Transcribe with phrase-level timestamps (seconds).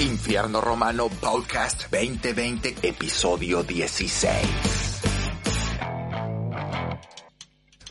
[0.00, 4.32] Infierno Romano Podcast 2020, episodio 16.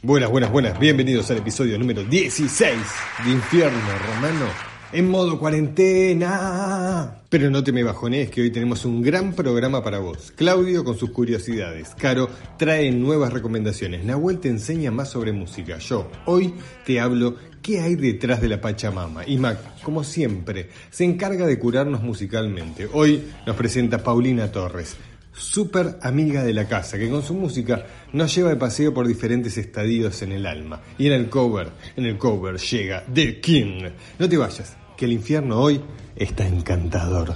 [0.04, 0.80] Buenas, buenas, buenas.
[0.80, 2.78] Bienvenidos al episodio número 16
[3.26, 4.46] de Infierno Romano
[4.94, 7.24] en modo cuarentena.
[7.30, 10.32] Pero no te me bajones que hoy tenemos un gran programa para vos.
[10.32, 11.90] Claudio con sus curiosidades.
[11.98, 14.06] Caro trae nuevas recomendaciones.
[14.06, 15.78] Nahuel te enseña más sobre música.
[15.80, 16.54] Yo hoy
[16.86, 17.36] te hablo
[17.68, 19.28] qué hay detrás de la Pachamama.
[19.28, 22.88] Y Mac, como siempre, se encarga de curarnos musicalmente.
[22.94, 24.96] Hoy nos presenta Paulina Torres
[25.34, 29.56] súper amiga de la casa, que con su música nos lleva de paseo por diferentes
[29.58, 30.82] estadios en el alma.
[30.98, 33.84] Y en el cover, en el cover llega The King.
[34.18, 35.80] No te vayas, que el infierno hoy
[36.16, 37.36] está encantador.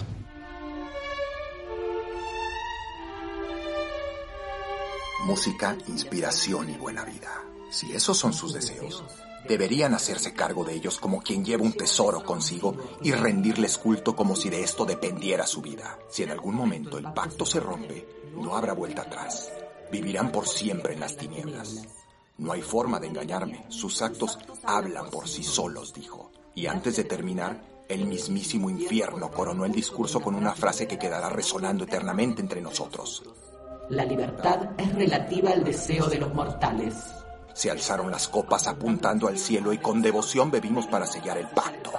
[5.25, 7.43] Música, inspiración y buena vida.
[7.69, 9.03] Si esos son sus deseos,
[9.47, 14.35] deberían hacerse cargo de ellos como quien lleva un tesoro consigo y rendirles culto como
[14.35, 15.97] si de esto dependiera su vida.
[16.09, 19.51] Si en algún momento el pacto se rompe, no habrá vuelta atrás.
[19.91, 21.87] Vivirán por siempre en las tinieblas.
[22.37, 23.65] No hay forma de engañarme.
[23.69, 26.31] Sus actos hablan por sí solos, dijo.
[26.55, 31.29] Y antes de terminar, el mismísimo infierno coronó el discurso con una frase que quedará
[31.29, 33.23] resonando eternamente entre nosotros.
[33.89, 36.95] La libertad es relativa al deseo de los mortales.
[37.53, 41.91] Se alzaron las copas apuntando al cielo y con devoción bebimos para sellar el pacto.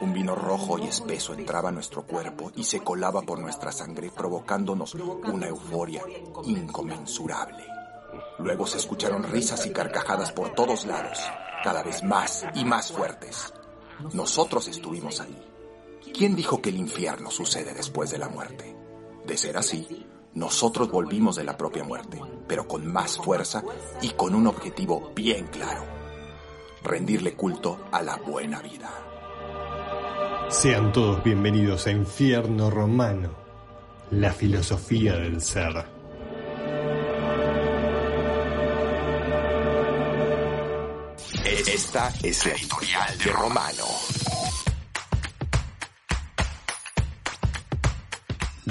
[0.00, 4.10] Un vino rojo y espeso entraba a nuestro cuerpo y se colaba por nuestra sangre,
[4.10, 6.02] provocándonos una euforia
[6.44, 7.64] inconmensurable.
[8.38, 11.18] Luego se escucharon risas y carcajadas por todos lados,
[11.62, 13.52] cada vez más y más fuertes.
[14.12, 15.40] Nosotros estuvimos ahí.
[16.12, 18.76] ¿Quién dijo que el infierno sucede después de la muerte?
[19.24, 23.62] De ser así, nosotros volvimos de la propia muerte, pero con más fuerza
[24.02, 25.84] y con un objetivo bien claro.
[26.82, 28.90] Rendirle culto a la buena vida.
[30.50, 33.30] Sean todos bienvenidos a Infierno Romano,
[34.10, 35.86] la filosofía del ser.
[41.44, 44.33] Esta es la editorial de Romano.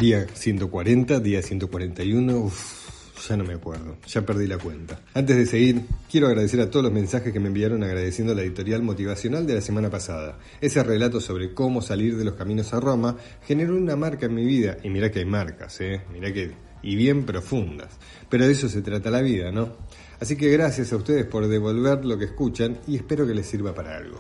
[0.03, 4.99] Día 140, día 141, uff, ya no me acuerdo, ya perdí la cuenta.
[5.13, 8.83] Antes de seguir, quiero agradecer a todos los mensajes que me enviaron agradeciendo la editorial
[8.83, 10.39] motivacional de la semana pasada.
[10.59, 13.15] Ese relato sobre cómo salir de los caminos a Roma
[13.47, 16.97] generó una marca en mi vida, y mira que hay marcas, eh, mira que, y
[16.97, 17.97] bien profundas.
[18.27, 19.77] Pero de eso se trata la vida, ¿no?
[20.23, 23.75] Así que gracias a ustedes por devolver lo que escuchan y espero que les sirva
[23.75, 24.15] para algo.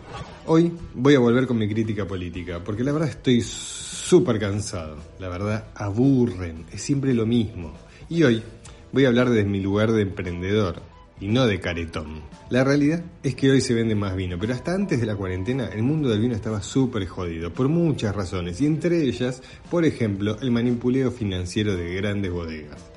[0.47, 4.97] Hoy voy a volver con mi crítica política, porque la verdad estoy súper cansado.
[5.19, 7.71] La verdad aburren, es siempre lo mismo.
[8.09, 8.43] Y hoy
[8.91, 10.81] voy a hablar desde mi lugar de emprendedor
[11.21, 12.23] y no de caretón.
[12.49, 15.67] La realidad es que hoy se vende más vino, pero hasta antes de la cuarentena
[15.67, 19.41] el mundo del vino estaba súper jodido, por muchas razones, y entre ellas,
[19.71, 22.92] por ejemplo, el manipuleo financiero de grandes bodegas.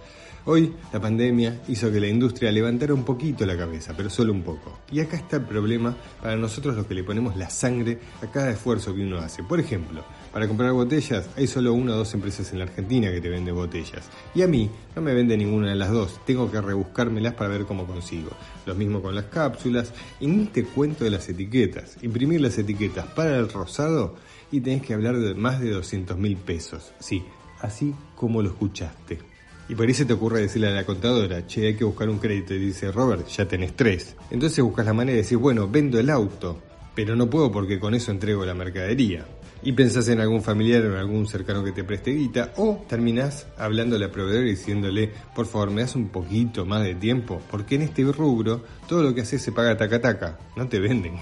[0.48, 4.42] Hoy la pandemia hizo que la industria levantara un poquito la cabeza, pero solo un
[4.42, 4.78] poco.
[4.92, 8.52] Y acá está el problema para nosotros los que le ponemos la sangre a cada
[8.52, 9.42] esfuerzo que uno hace.
[9.42, 13.20] Por ejemplo, para comprar botellas hay solo una o dos empresas en la Argentina que
[13.20, 14.08] te venden botellas.
[14.36, 17.64] Y a mí no me vende ninguna de las dos, tengo que rebuscármelas para ver
[17.64, 18.30] cómo consigo.
[18.66, 21.96] Lo mismo con las cápsulas y ni te cuento de las etiquetas.
[22.02, 24.14] Imprimir las etiquetas para el rosado
[24.52, 26.92] y tenés que hablar de más de 200 mil pesos.
[27.00, 27.24] Sí,
[27.62, 29.34] así como lo escuchaste.
[29.69, 32.19] Y por ahí se te ocurre decirle a la contadora, che, hay que buscar un
[32.19, 32.54] crédito.
[32.54, 34.16] Y dice, Robert, ya tenés tres.
[34.31, 36.60] Entonces buscas la manera de decir, bueno, vendo el auto,
[36.94, 39.26] pero no puedo porque con eso entrego la mercadería.
[39.62, 43.49] Y pensás en algún familiar o en algún cercano que te preste guita, o terminás
[43.56, 47.75] hablándole al proveedor y diciéndole, por favor, me das un poquito más de tiempo, porque
[47.75, 51.17] en este rubro todo lo que haces se paga taca taca, no te venden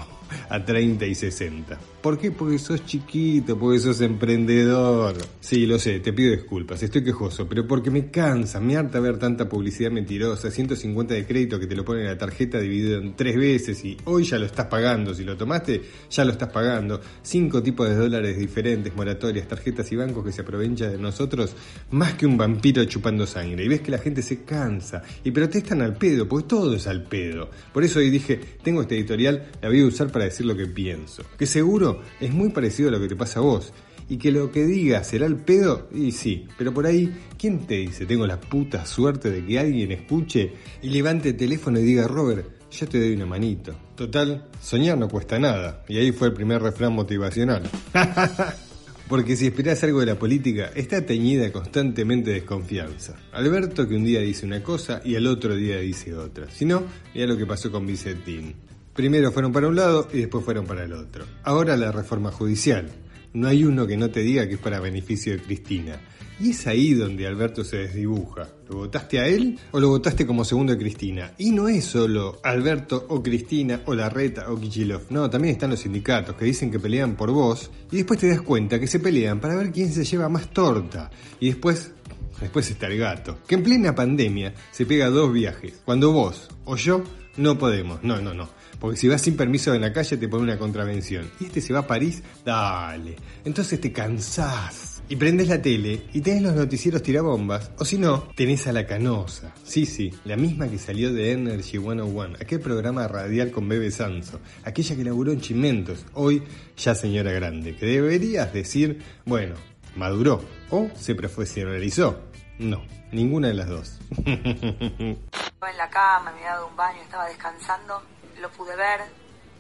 [0.49, 1.79] a 30 y 60.
[2.03, 2.31] ¿Por qué?
[2.31, 5.17] Porque sos chiquito, porque sos emprendedor.
[5.41, 9.19] Sí, lo sé, te pido disculpas, estoy quejoso, pero porque me cansa, me harta ver
[9.19, 13.17] tanta publicidad mentirosa, 150 de crédito que te lo ponen en la tarjeta dividido en
[13.17, 17.01] tres veces y hoy ya lo estás pagando, si lo tomaste, ya lo estás pagando.
[17.23, 21.55] Cinco tipos de dólares diferentes, moratorias, tarjetas y bancos que se aprovechan de nosotros
[21.91, 23.65] más que un vampiro chupando sangre.
[23.65, 27.03] Y ves que la gente se cansa y protestan al pedo, porque todo es al
[27.05, 27.51] pedo.
[27.73, 30.67] Por eso hoy dije, tengo este editorial, la voy a usar para decir lo que
[30.67, 31.23] pienso.
[31.39, 33.73] Que seguro es muy parecido a lo que te pasa a vos.
[34.09, 37.77] Y que lo que diga será el pedo, y sí, pero por ahí, ¿quién te
[37.77, 38.05] dice?
[38.05, 42.47] Tengo la puta suerte de que alguien escuche y levante el teléfono y diga, Robert,
[42.71, 43.75] yo te doy una manito.
[43.95, 45.85] Total, soñar no cuesta nada.
[45.89, 47.63] Y ahí fue el primer refrán motivacional.
[49.09, 53.17] Porque si esperás algo de la política, está teñida constantemente de desconfianza.
[53.33, 56.51] Alberto que un día dice una cosa y al otro día dice otra.
[56.51, 56.85] Si no,
[57.15, 58.55] mira lo que pasó con Vicentín.
[58.95, 61.25] Primero fueron para un lado y después fueron para el otro.
[61.43, 62.89] Ahora la reforma judicial.
[63.33, 66.01] No hay uno que no te diga que es para beneficio de Cristina.
[66.39, 68.49] Y es ahí donde Alberto se desdibuja.
[68.69, 71.33] ¿Lo votaste a él o lo votaste como segundo de Cristina?
[71.39, 75.03] Y no es solo Alberto o Cristina o Larreta o Kichilov.
[75.11, 78.43] No, también están los sindicatos que dicen que pelean por vos y después te das
[78.43, 81.11] cuenta que se pelean para ver quién se lleva más torta.
[81.41, 81.93] Y después
[82.41, 86.77] Después está el gato, que en plena pandemia se pega dos viajes, cuando vos o
[86.77, 87.05] yo
[87.37, 88.03] no podemos.
[88.03, 88.49] No, no, no.
[88.85, 91.31] Porque si vas sin permiso en la calle te pone una contravención.
[91.41, 93.17] Y este se va a París, dale.
[93.43, 98.29] Entonces te cansás y prendes la tele y tenés los noticieros tirabombas, o si no,
[98.37, 99.55] tenés a la canosa.
[99.65, 104.41] Sí, sí, la misma que salió de Energy 101, aquel programa radial con Bebe Sanso,
[104.65, 106.43] aquella que laburó en Chimentos, hoy
[106.77, 109.55] ya señora grande, que deberías decir, bueno,
[109.97, 112.21] maduró o se profesionalizó.
[112.59, 113.99] No, ninguna de las dos.
[114.19, 118.03] Estaba en la cama, me había dado un baño, estaba descansando,
[118.41, 119.01] lo pude ver,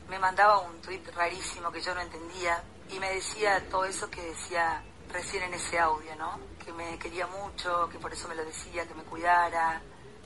[0.09, 2.63] me mandaba un tweet rarísimo que yo no entendía
[2.95, 4.83] y me decía todo eso que decía
[5.13, 6.39] recién en ese audio, ¿no?
[6.65, 9.81] Que me quería mucho, que por eso me lo decía, que me cuidara,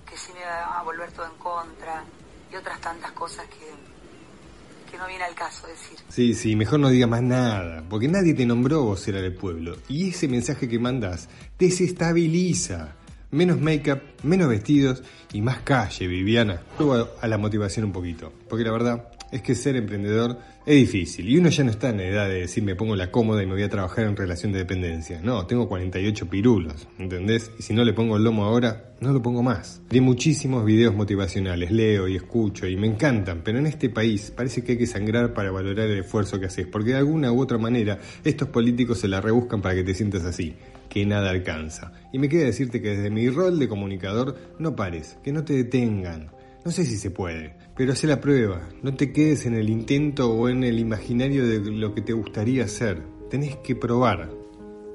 [0.09, 2.05] que sí me iba a volver todo en contra
[2.51, 5.99] y otras tantas cosas que, que no viene al caso decir.
[6.09, 10.11] Sí, sí, mejor no diga más nada, porque nadie te nombró vocera del pueblo y
[10.11, 11.29] ese mensaje que mandas
[11.59, 12.95] desestabiliza.
[13.31, 15.03] Menos make-up, menos vestidos
[15.33, 16.63] y más calle, Viviana.
[16.79, 21.29] Luego a la motivación un poquito, porque la verdad es que ser emprendedor es difícil
[21.29, 23.47] y uno ya no está en la edad de decir me pongo la cómoda y
[23.47, 25.21] me voy a trabajar en relación de dependencia.
[25.23, 27.51] No, tengo 48 pirulos, ¿entendés?
[27.59, 29.81] Y si no le pongo el lomo ahora, no lo pongo más.
[29.91, 34.63] Vi muchísimos videos motivacionales, leo y escucho y me encantan, pero en este país parece
[34.63, 37.59] que hay que sangrar para valorar el esfuerzo que haces, porque de alguna u otra
[37.59, 40.55] manera estos políticos se la rebuscan para que te sientas así
[40.89, 41.93] que nada alcanza.
[42.13, 45.55] Y me queda decirte que desde mi rol de comunicador no pares, que no te
[45.55, 46.31] detengan,
[46.65, 48.69] no sé si se puede, pero haz la prueba.
[48.83, 52.65] No te quedes en el intento o en el imaginario de lo que te gustaría
[52.65, 53.01] hacer.
[53.31, 54.31] Tenés que probar.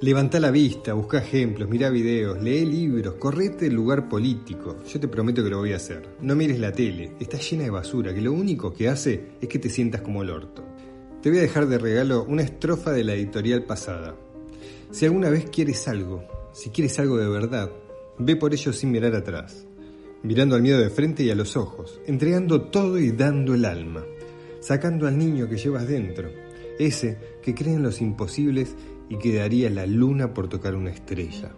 [0.02, 4.76] Levanta la vista, busca ejemplos, mira videos, lee libros, correte el lugar político.
[4.86, 6.10] Yo te prometo que lo voy a hacer.
[6.20, 9.60] No mires la tele, está llena de basura que lo único que hace es que
[9.60, 10.66] te sientas como el orto.
[11.22, 14.14] Te voy a dejar de regalo una estrofa de la editorial pasada.
[14.92, 17.72] Si alguna vez quieres algo, si quieres algo de verdad,
[18.20, 19.68] ve por ello sin mirar atrás
[20.24, 24.04] mirando al miedo de frente y a los ojos, entregando todo y dando el alma,
[24.62, 26.30] sacando al niño que llevas dentro,
[26.80, 28.76] ese que cree en los imposibles
[29.10, 31.52] y que daría la luna por tocar una estrella.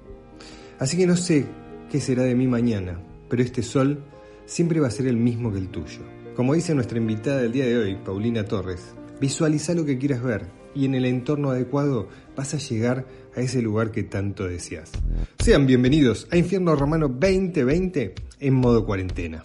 [0.79, 1.45] Así que no sé
[1.91, 4.03] qué será de mí mañana, pero este sol
[4.45, 6.01] siempre va a ser el mismo que el tuyo.
[6.35, 10.47] Como dice nuestra invitada del día de hoy, Paulina Torres, visualiza lo que quieras ver
[10.73, 14.91] y en el entorno adecuado vas a llegar a ese lugar que tanto deseas.
[15.39, 19.43] Sean bienvenidos a Infierno Romano 2020 en modo cuarentena.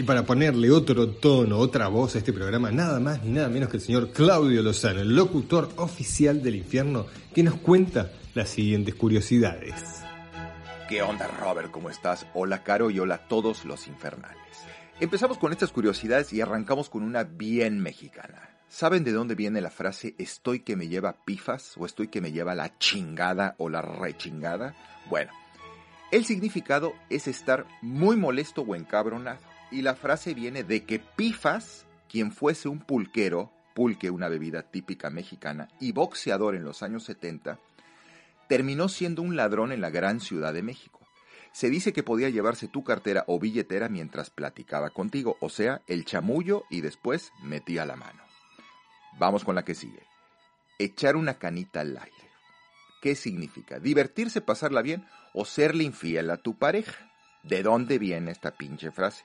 [0.00, 3.68] Y para ponerle otro tono, otra voz a este programa, nada más ni nada menos
[3.68, 7.04] que el señor Claudio Lozano, el locutor oficial del infierno,
[7.34, 10.00] que nos cuenta las siguientes curiosidades.
[10.88, 11.70] ¿Qué onda, Robert?
[11.70, 12.26] ¿Cómo estás?
[12.32, 14.38] Hola, Caro, y hola a todos los infernales.
[15.00, 18.50] Empezamos con estas curiosidades y arrancamos con una bien mexicana.
[18.68, 22.32] ¿Saben de dónde viene la frase estoy que me lleva pifas o estoy que me
[22.32, 24.74] lleva la chingada o la rechingada?
[25.08, 25.32] Bueno,
[26.12, 29.40] el significado es estar muy molesto o encabronado.
[29.70, 35.08] Y la frase viene de que Pifas, quien fuese un pulquero, pulque una bebida típica
[35.08, 37.58] mexicana, y boxeador en los años 70,
[38.48, 40.99] terminó siendo un ladrón en la gran ciudad de México.
[41.52, 46.04] Se dice que podía llevarse tu cartera o billetera mientras platicaba contigo, o sea, el
[46.04, 48.22] chamullo y después metía la mano.
[49.18, 50.06] Vamos con la que sigue.
[50.78, 52.30] Echar una canita al aire.
[53.02, 53.80] ¿Qué significa?
[53.80, 57.10] ¿Divertirse, pasarla bien o serle infiel a tu pareja?
[57.42, 59.24] ¿De dónde viene esta pinche frase?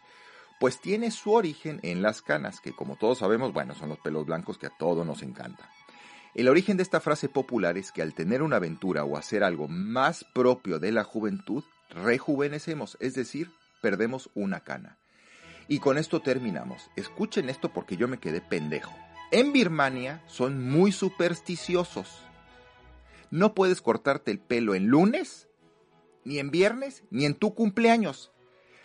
[0.59, 4.25] Pues tiene su origen en las canas, que como todos sabemos, bueno, son los pelos
[4.25, 5.67] blancos que a todos nos encantan.
[6.33, 9.67] El origen de esta frase popular es que al tener una aventura o hacer algo
[9.67, 13.51] más propio de la juventud, rejuvenecemos, es decir,
[13.81, 14.97] perdemos una cana.
[15.67, 16.89] Y con esto terminamos.
[16.95, 18.95] Escuchen esto porque yo me quedé pendejo.
[19.31, 22.19] En Birmania son muy supersticiosos.
[23.31, 25.47] No puedes cortarte el pelo en lunes
[26.23, 28.31] ni en viernes, ni en tu cumpleaños.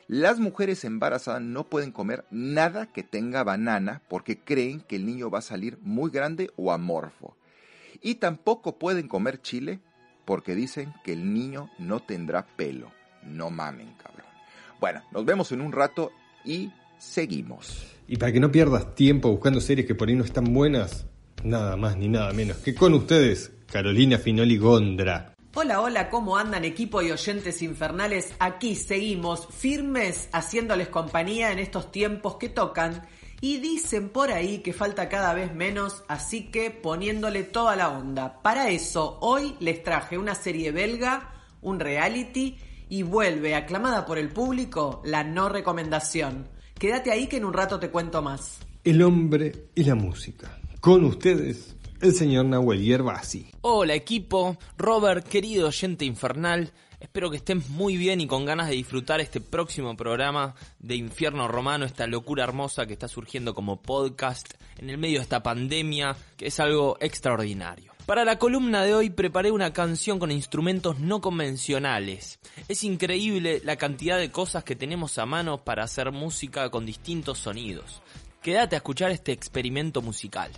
[0.07, 5.31] Las mujeres embarazadas no pueden comer nada que tenga banana porque creen que el niño
[5.31, 7.37] va a salir muy grande o amorfo.
[8.03, 9.81] Y tampoco pueden comer chile
[10.25, 12.93] porque dicen que el niño no tendrá pelo.
[13.23, 14.27] No mamen, cabrón.
[14.81, 16.13] Bueno, nos vemos en un rato
[16.45, 17.87] y seguimos.
[18.07, 21.07] Y para que no pierdas tiempo buscando series que por ahí no están buenas,
[21.45, 25.35] nada más ni nada menos que con ustedes, Carolina Finoli Gondra.
[25.55, 28.33] Hola, hola, ¿cómo andan equipo y oyentes infernales?
[28.39, 33.03] Aquí seguimos firmes haciéndoles compañía en estos tiempos que tocan
[33.41, 38.41] y dicen por ahí que falta cada vez menos, así que poniéndole toda la onda.
[38.43, 41.33] Para eso, hoy les traje una serie belga,
[41.63, 46.49] un reality y vuelve, aclamada por el público, la no recomendación.
[46.79, 48.59] Quédate ahí que en un rato te cuento más.
[48.85, 50.59] El hombre y la música.
[50.81, 53.51] Con ustedes, el señor Nahuel Yerbasi.
[53.61, 56.73] Hola equipo, Robert, querido oyente infernal.
[57.01, 61.49] Espero que estén muy bien y con ganas de disfrutar este próximo programa de Infierno
[61.49, 66.15] Romano, esta locura hermosa que está surgiendo como podcast en el medio de esta pandemia,
[66.37, 67.91] que es algo extraordinario.
[68.05, 72.39] Para la columna de hoy preparé una canción con instrumentos no convencionales.
[72.69, 77.39] Es increíble la cantidad de cosas que tenemos a mano para hacer música con distintos
[77.39, 78.03] sonidos.
[78.43, 80.51] Quédate a escuchar este experimento musical.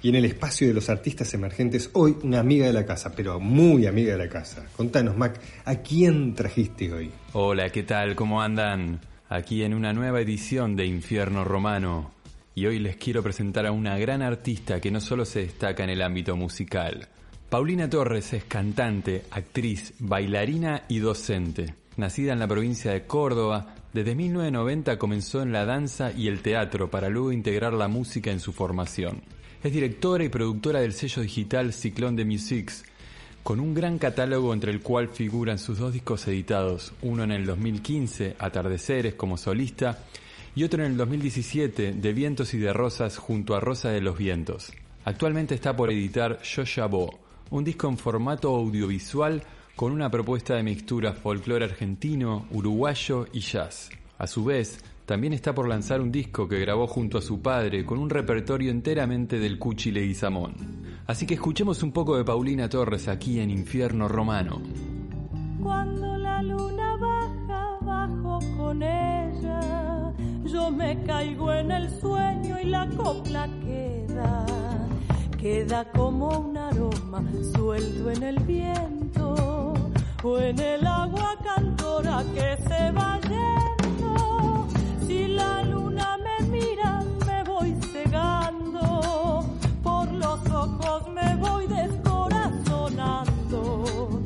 [0.00, 3.40] Y en el espacio de los artistas emergentes, hoy una amiga de la casa, pero
[3.40, 4.64] muy amiga de la casa.
[4.76, 7.10] Contanos, Mac, ¿a quién trajiste hoy?
[7.32, 8.14] Hola, ¿qué tal?
[8.14, 9.00] ¿Cómo andan?
[9.28, 12.12] Aquí en una nueva edición de Infierno Romano.
[12.54, 15.90] Y hoy les quiero presentar a una gran artista que no solo se destaca en
[15.90, 17.08] el ámbito musical.
[17.50, 21.74] Paulina Torres es cantante, actriz, bailarina y docente.
[21.96, 26.88] Nacida en la provincia de Córdoba, desde 1990 comenzó en la danza y el teatro
[26.88, 29.22] para luego integrar la música en su formación.
[29.60, 32.84] Es directora y productora del sello digital Ciclón de Musics,
[33.42, 37.44] con un gran catálogo entre el cual figuran sus dos discos editados, uno en el
[37.44, 39.98] 2015, Atardeceres como solista,
[40.54, 44.16] y otro en el 2017, De Vientos y de Rosas junto a Rosa de los
[44.16, 44.72] Vientos.
[45.04, 46.88] Actualmente está por editar Yo Ya
[47.50, 49.42] un disco en formato audiovisual
[49.74, 53.90] con una propuesta de mixtura folclore argentino, uruguayo y jazz.
[54.18, 57.86] A su vez, también está por lanzar un disco que grabó junto a su padre
[57.86, 60.54] con un repertorio enteramente del Cuchi Leguizamón.
[61.06, 64.60] Así que escuchemos un poco de Paulina Torres aquí en Infierno Romano.
[65.62, 70.12] Cuando la luna baja bajo con ella,
[70.44, 74.44] yo me caigo en el sueño y la copla queda,
[75.40, 77.24] queda como un aroma
[77.54, 79.72] suelto en el viento
[80.22, 83.18] o en el agua cantora que se va
[89.82, 94.20] por los ojos me voy descorazonando,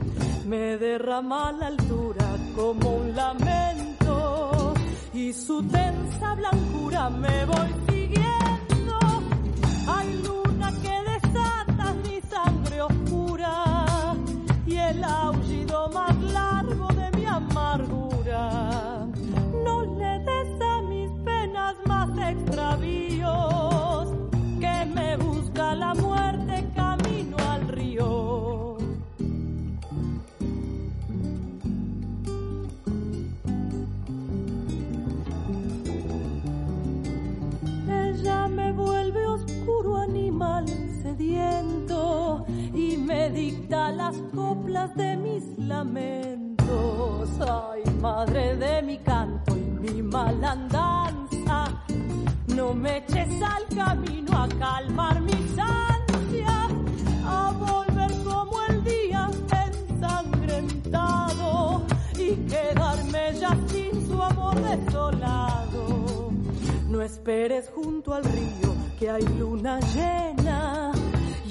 [0.46, 4.74] me derrama la altura como un lamento
[5.14, 8.98] y su tensa blancura me voy siguiendo.
[9.86, 14.14] Hay luna que desata mi sangre oscura
[14.66, 18.02] y el aullido más largo de mi amargura.
[22.32, 23.11] Extravíos,
[43.30, 47.30] dicta las coplas de mis lamentos.
[47.40, 51.84] Ay, madre de mi canto y mi malandanza
[52.48, 56.72] no me eches al camino a calmar mis ansias,
[57.24, 59.30] a volver como el día
[59.66, 61.82] ensangrentado
[62.18, 66.30] y quedarme ya sin su amor desolado.
[66.88, 70.91] No esperes junto al río que hay luna llena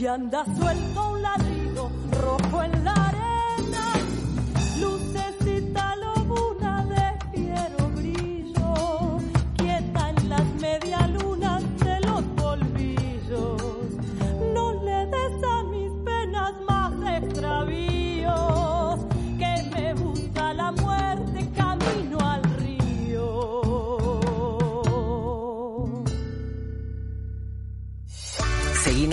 [0.02, 1.92] y anda suelto un ladrido
[2.24, 3.94] rojo en la arena.
[4.80, 5.41] Lucecita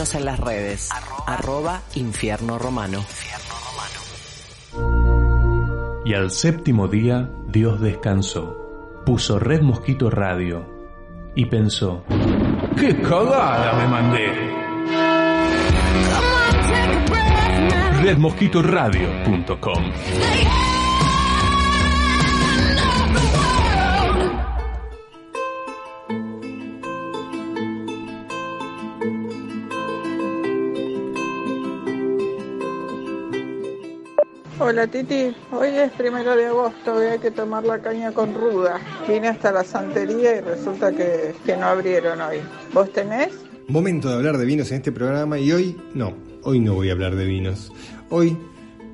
[0.08, 0.88] Seguinos en las redes,
[1.26, 3.04] arroba infierno romano.
[6.04, 10.66] Y al séptimo día Dios descansó, puso Red Mosquito Radio
[11.34, 12.04] y pensó,
[12.76, 14.58] ¡qué cagada me mandé!
[18.02, 20.67] redmosquitoradio.com
[34.68, 38.78] Hola Titi, hoy es primero de agosto y hay que tomar la caña con ruda.
[39.08, 42.36] Vine hasta la santería y resulta que, que no abrieron hoy.
[42.74, 43.30] ¿Vos tenés?
[43.66, 46.92] Momento de hablar de vinos en este programa y hoy no, hoy no voy a
[46.92, 47.72] hablar de vinos.
[48.10, 48.36] Hoy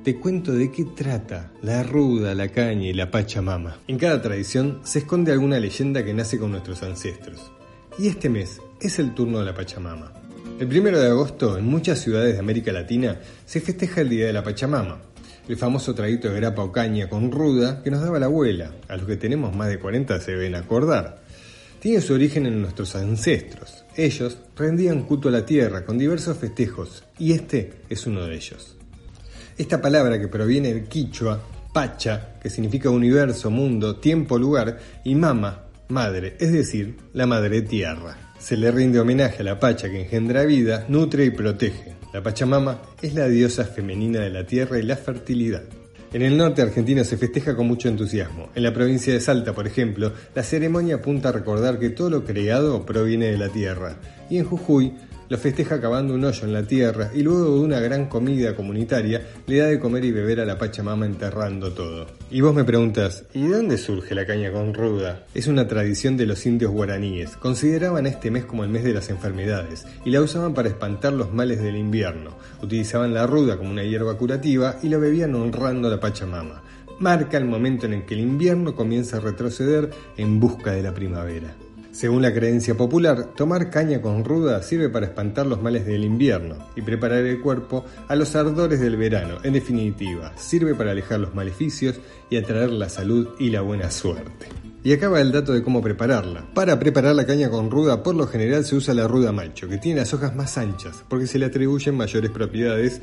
[0.05, 3.75] te cuento de qué trata la ruda, la caña y la pachamama.
[3.89, 7.51] En cada tradición se esconde alguna leyenda que nace con nuestros ancestros.
[7.99, 10.13] Y este mes es el turno de la pachamama.
[10.57, 14.31] El primero de agosto, en muchas ciudades de América Latina, se festeja el Día de
[14.31, 15.01] la Pachamama,
[15.47, 18.97] el famoso traguito de grapa o caña con ruda que nos daba la abuela, a
[18.97, 21.19] los que tenemos más de 40 se deben acordar.
[21.79, 23.83] Tiene su origen en nuestros ancestros.
[23.95, 28.75] Ellos rendían culto a la tierra con diversos festejos, y este es uno de ellos.
[29.57, 35.65] Esta palabra que proviene del quichua, pacha, que significa universo, mundo, tiempo, lugar, y mama,
[35.89, 38.17] madre, es decir, la madre tierra.
[38.39, 41.94] Se le rinde homenaje a la Pacha que engendra vida, nutre y protege.
[42.15, 45.63] La Pachamama es la diosa femenina de la tierra y la fertilidad.
[46.13, 48.47] En el norte argentino se festeja con mucho entusiasmo.
[48.55, 52.23] En la provincia de Salta, por ejemplo, la ceremonia apunta a recordar que todo lo
[52.23, 53.97] creado proviene de la tierra.
[54.29, 54.93] Y en Jujuy
[55.29, 59.21] lo festeja cavando un hoyo en la tierra y luego de una gran comida comunitaria
[59.47, 62.07] le da de comer y beber a la Pachamama enterrando todo.
[62.29, 65.25] Y vos me preguntas, ¿y de dónde surge la caña con ruda?
[65.33, 67.37] Es una tradición de los indios guaraníes.
[67.37, 71.33] Consideraban este mes como el mes de las enfermedades y la usaban para espantar los
[71.33, 72.37] males del invierno.
[72.61, 76.61] Utilizaban la ruda como una hierba curativa y la bebían honrando a la Pachamama.
[76.99, 80.93] Marca el momento en el que el invierno comienza a retroceder en busca de la
[80.93, 81.55] primavera.
[81.95, 86.57] Según la creencia popular, tomar caña con ruda sirve para espantar los males del invierno
[86.75, 89.37] y preparar el cuerpo a los ardores del verano.
[89.43, 91.95] En definitiva, sirve para alejar los maleficios
[92.29, 94.47] y atraer la salud y la buena suerte.
[94.83, 96.45] Y acaba el dato de cómo prepararla.
[96.53, 99.77] Para preparar la caña con ruda, por lo general se usa la ruda macho, que
[99.77, 103.01] tiene las hojas más anchas, porque se le atribuyen mayores propiedades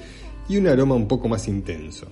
[0.50, 2.09] y un aroma un poco más intenso.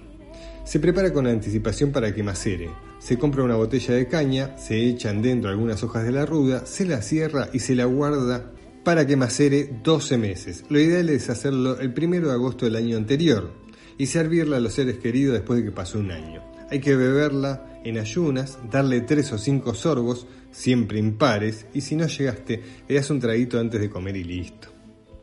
[0.70, 2.70] Se prepara con anticipación para que macere.
[3.00, 6.86] Se compra una botella de caña, se echan dentro algunas hojas de la ruda, se
[6.86, 8.52] la cierra y se la guarda
[8.84, 10.64] para que macere 12 meses.
[10.68, 13.50] Lo ideal es hacerlo el 1 de agosto del año anterior
[13.98, 16.40] y servirla a los seres queridos después de que pasó un año.
[16.70, 22.06] Hay que beberla en ayunas, darle 3 o 5 sorbos, siempre impares, y si no
[22.06, 24.68] llegaste, le das un traguito antes de comer y listo.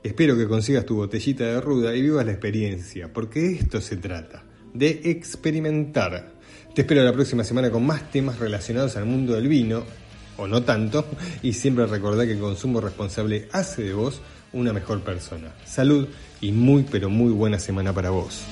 [0.04, 3.96] Espero que consigas tu botellita de ruda y vivas la experiencia, porque de esto se
[3.96, 4.44] trata
[4.78, 6.32] de experimentar.
[6.74, 9.84] Te espero la próxima semana con más temas relacionados al mundo del vino,
[10.38, 11.06] o no tanto,
[11.42, 14.22] y siempre recordá que el consumo responsable hace de vos
[14.54, 15.54] una mejor persona.
[15.66, 16.08] Salud
[16.42, 18.44] y muy pero muy buena semana para vos.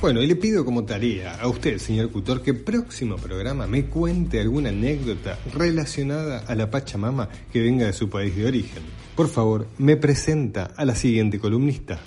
[0.00, 4.40] Bueno, y le pido como tarea a usted, señor Cutor, que próximo programa me cuente
[4.40, 8.82] alguna anécdota relacionada a la Pachamama que venga de su país de origen.
[9.14, 11.98] Por favor, me presenta a la siguiente columnista.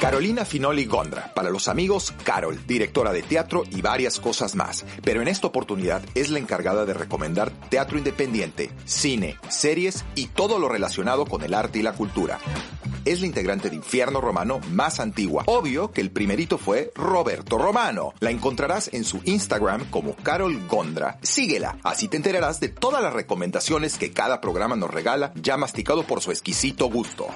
[0.00, 5.22] Carolina Finoli Gondra, para los amigos Carol, directora de teatro y varias cosas más, pero
[5.22, 10.68] en esta oportunidad es la encargada de recomendar teatro independiente, cine, series y todo lo
[10.68, 12.40] relacionado con el arte y la cultura.
[13.04, 15.42] Es la integrante de Infierno Romano más antigua.
[15.46, 18.14] Obvio que el primerito fue Roberto Romano.
[18.20, 21.18] La encontrarás en su Instagram como Carol Gondra.
[21.20, 26.04] Síguela, así te enterarás de todas las recomendaciones que cada programa nos regala, ya masticado
[26.04, 27.26] por su exquisito gusto.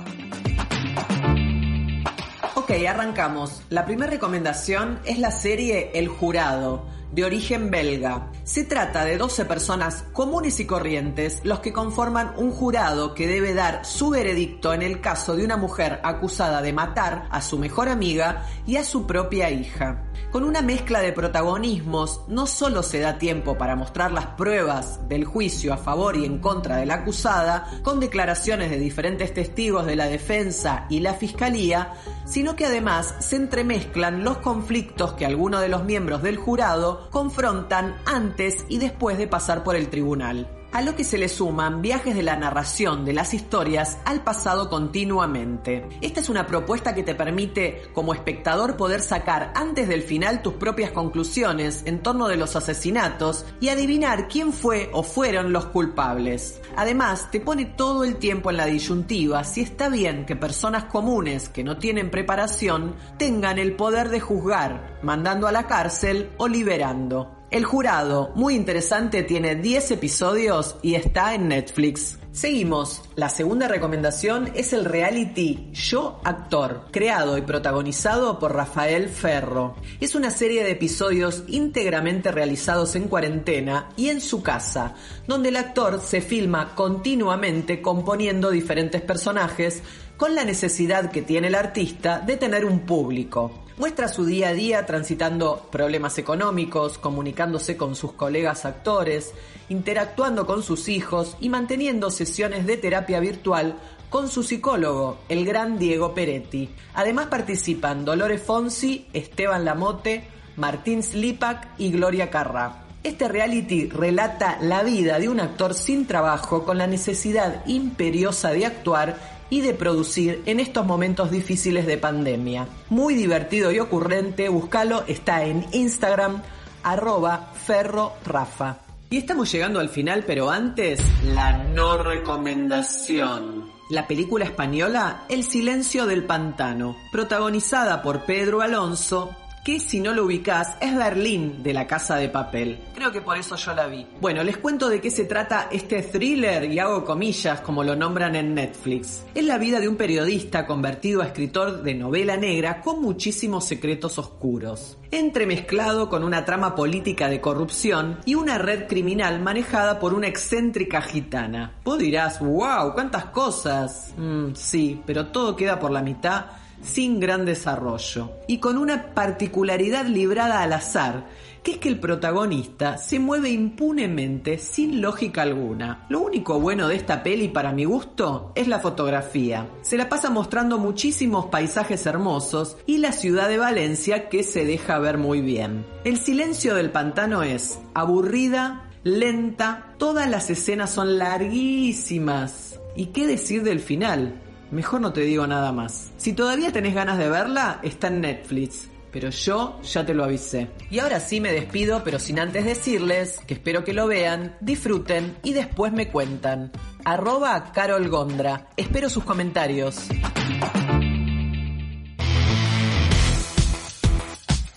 [2.54, 3.62] Ok, arrancamos.
[3.68, 8.30] La primera recomendación es la serie El Jurado, de origen belga.
[8.44, 13.54] Se trata de 12 personas comunes y corrientes, los que conforman un jurado que debe
[13.54, 17.88] dar su veredicto en el caso de una mujer acusada de matar a su mejor
[17.88, 20.05] amiga y a su propia hija.
[20.30, 25.24] Con una mezcla de protagonismos, no solo se da tiempo para mostrar las pruebas del
[25.24, 29.96] juicio a favor y en contra de la acusada, con declaraciones de diferentes testigos de
[29.96, 35.68] la defensa y la fiscalía, sino que además se entremezclan los conflictos que algunos de
[35.68, 40.94] los miembros del jurado confrontan antes y después de pasar por el tribunal a lo
[40.96, 45.86] que se le suman viajes de la narración de las historias al pasado continuamente.
[46.00, 50.54] Esta es una propuesta que te permite como espectador poder sacar antes del final tus
[50.54, 56.60] propias conclusiones en torno de los asesinatos y adivinar quién fue o fueron los culpables.
[56.76, 61.48] Además, te pone todo el tiempo en la disyuntiva si está bien que personas comunes
[61.48, 67.35] que no tienen preparación tengan el poder de juzgar, mandando a la cárcel o liberando.
[67.48, 72.18] El jurado, muy interesante, tiene 10 episodios y está en Netflix.
[72.32, 73.02] Seguimos.
[73.14, 79.76] La segunda recomendación es el reality Yo Actor, creado y protagonizado por Rafael Ferro.
[80.00, 84.94] Es una serie de episodios íntegramente realizados en cuarentena y en su casa,
[85.28, 89.84] donde el actor se filma continuamente componiendo diferentes personajes
[90.16, 93.65] con la necesidad que tiene el artista de tener un público.
[93.78, 99.34] Muestra su día a día transitando problemas económicos, comunicándose con sus colegas actores,
[99.68, 103.76] interactuando con sus hijos y manteniendo sesiones de terapia virtual
[104.08, 106.70] con su psicólogo, el gran Diego Peretti.
[106.94, 110.24] Además participan Dolores Fonsi, Esteban Lamote,
[110.56, 112.84] Martín Slipak y Gloria Carra.
[113.02, 118.64] Este reality relata la vida de un actor sin trabajo con la necesidad imperiosa de
[118.64, 122.68] actuar y de producir en estos momentos difíciles de pandemia.
[122.88, 126.42] Muy divertido y ocurrente, búscalo, está en Instagram
[126.82, 128.78] arroba ferrorafa.
[129.10, 133.70] Y estamos llegando al final, pero antes, la no recomendación.
[133.88, 139.30] La película española El silencio del pantano, protagonizada por Pedro Alonso,
[139.66, 142.78] que si no lo ubicás es Berlín de la Casa de Papel.
[142.94, 144.06] Creo que por eso yo la vi.
[144.20, 148.36] Bueno, les cuento de qué se trata este thriller y hago comillas como lo nombran
[148.36, 149.24] en Netflix.
[149.34, 154.20] Es la vida de un periodista convertido a escritor de novela negra con muchísimos secretos
[154.20, 160.28] oscuros, entremezclado con una trama política de corrupción y una red criminal manejada por una
[160.28, 161.80] excéntrica gitana.
[161.82, 164.14] Vos dirás, wow, cuántas cosas.
[164.16, 166.46] Mm, sí, pero todo queda por la mitad
[166.86, 171.26] sin gran desarrollo y con una particularidad librada al azar,
[171.62, 176.06] que es que el protagonista se mueve impunemente sin lógica alguna.
[176.08, 179.68] Lo único bueno de esta peli para mi gusto es la fotografía.
[179.82, 184.98] Se la pasa mostrando muchísimos paisajes hermosos y la ciudad de Valencia que se deja
[184.98, 185.84] ver muy bien.
[186.04, 192.78] El silencio del pantano es aburrida, lenta, todas las escenas son larguísimas.
[192.94, 194.40] ¿Y qué decir del final?
[194.70, 196.10] Mejor no te digo nada más.
[196.16, 198.88] Si todavía tenés ganas de verla, está en Netflix.
[199.12, 200.68] Pero yo ya te lo avisé.
[200.90, 205.36] Y ahora sí me despido, pero sin antes decirles que espero que lo vean, disfruten
[205.42, 206.72] y después me cuentan.
[207.04, 208.68] Arroba Carol Gondra.
[208.76, 210.08] Espero sus comentarios.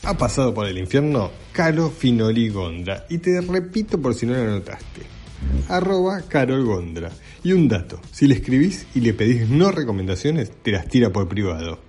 [0.04, 3.06] Ha pasado por el infierno Caro Finoli Gondra.
[3.10, 5.19] Y te repito por si no lo notaste.
[5.68, 7.12] Arroba Carol Gondra.
[7.44, 11.28] Y un dato, si le escribís y le pedís no recomendaciones, te las tira por
[11.28, 11.80] privado.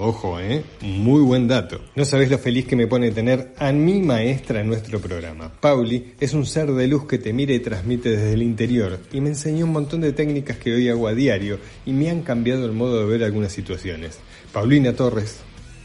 [0.00, 0.62] Ojo, ¿eh?
[0.80, 1.80] Muy buen dato.
[1.96, 5.50] No sabés lo feliz que me pone tener a mi maestra en nuestro programa.
[5.60, 9.20] Pauli es un ser de luz que te mira y transmite desde el interior y
[9.20, 12.64] me enseñó un montón de técnicas que hoy hago a diario y me han cambiado
[12.64, 14.20] el modo de ver algunas situaciones.
[14.52, 15.40] Paulina Torres,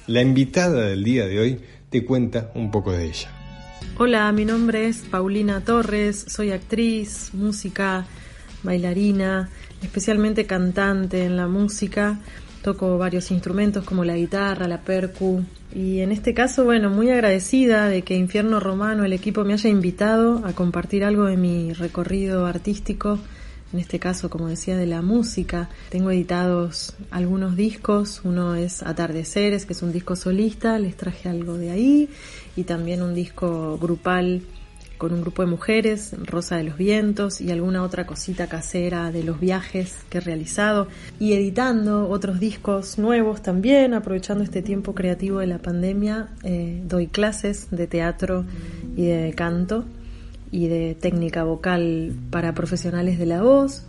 [0.05, 1.59] la invitada del día de hoy,
[1.89, 3.42] te cuenta un poco de ella.
[3.95, 8.07] Hola, mi nombre es Paulina Torres, soy actriz, música,
[8.63, 9.51] bailarina,
[9.83, 12.19] especialmente cantante en la música.
[12.63, 15.45] Toco varios instrumentos como la guitarra, la percu.
[15.75, 19.69] Y en este caso, bueno, muy agradecida de que Infierno Romano, el equipo, me haya
[19.69, 23.19] invitado a compartir algo de mi recorrido artístico.
[23.73, 25.67] En este caso, como decía, de la música.
[25.89, 28.21] Tengo editados algunos discos.
[28.23, 30.77] Uno es Atardeceres, que es un disco solista.
[30.77, 32.09] Les traje algo de ahí.
[32.55, 34.43] Y también un disco grupal
[34.99, 39.23] con un grupo de mujeres, Rosa de los Vientos y alguna otra cosita casera de
[39.23, 40.87] los viajes que he realizado
[41.19, 47.07] y editando otros discos nuevos también, aprovechando este tiempo creativo de la pandemia, eh, doy
[47.07, 48.45] clases de teatro
[48.95, 49.83] y de canto
[50.53, 53.85] y de técnica vocal para profesionales de la voz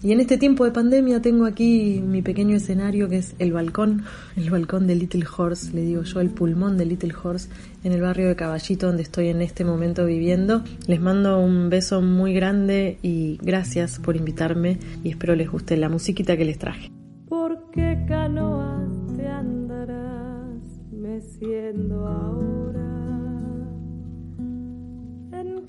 [0.00, 4.04] y en este tiempo de pandemia tengo aquí mi pequeño escenario que es el balcón,
[4.36, 7.48] el balcón de Little Horse, le digo yo, el pulmón de Little Horse,
[7.82, 10.62] en el barrio de Caballito donde estoy en este momento viviendo.
[10.86, 15.88] Les mando un beso muy grande y gracias por invitarme y espero les guste la
[15.88, 16.92] musiquita que les traje.
[17.28, 22.57] ¿Por qué canoas te andarás meciendo ahora?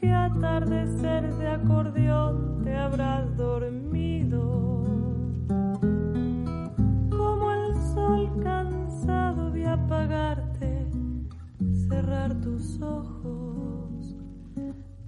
[0.02, 4.40] ¿En qué atardecer de acordeón te habrás dormido?
[7.10, 10.88] Como el sol cansado de apagarte,
[11.90, 14.16] cerrar tus ojos,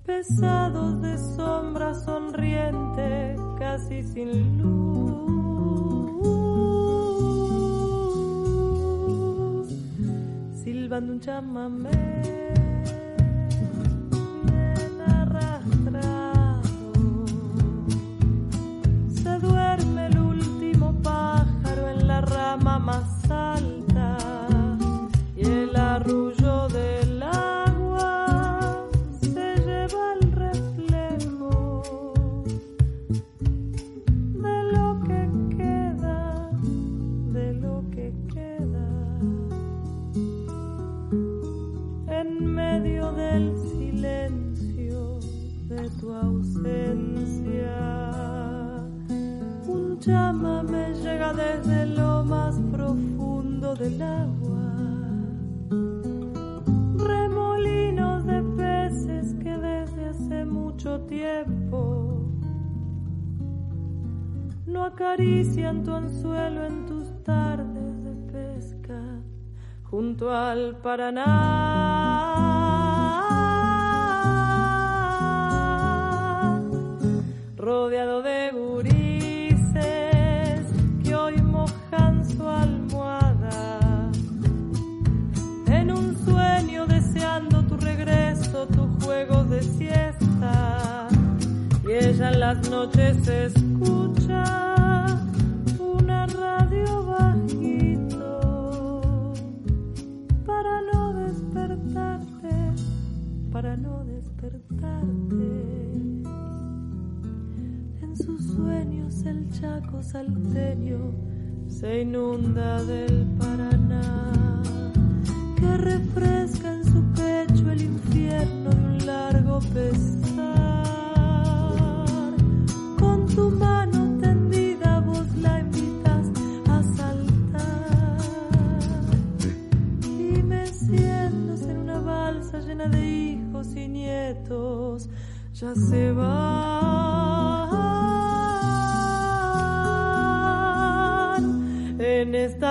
[0.06, 5.32] pesados de sombra sonriente, casi sin luz,
[10.62, 12.41] silbando un chamamé.
[70.34, 71.71] Al Paraná,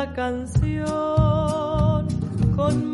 [0.00, 0.86] esta canción
[2.56, 2.89] con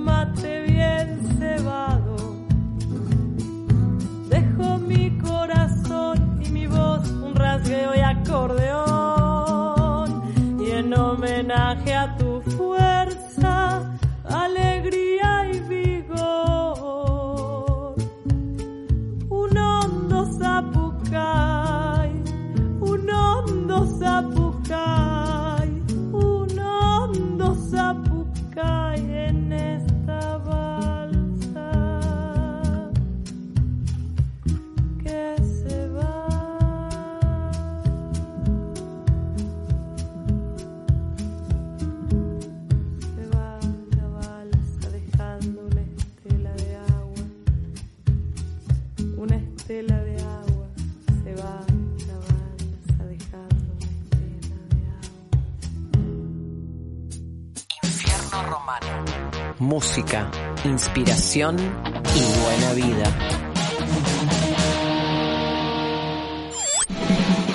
[61.36, 63.04] y buena vida.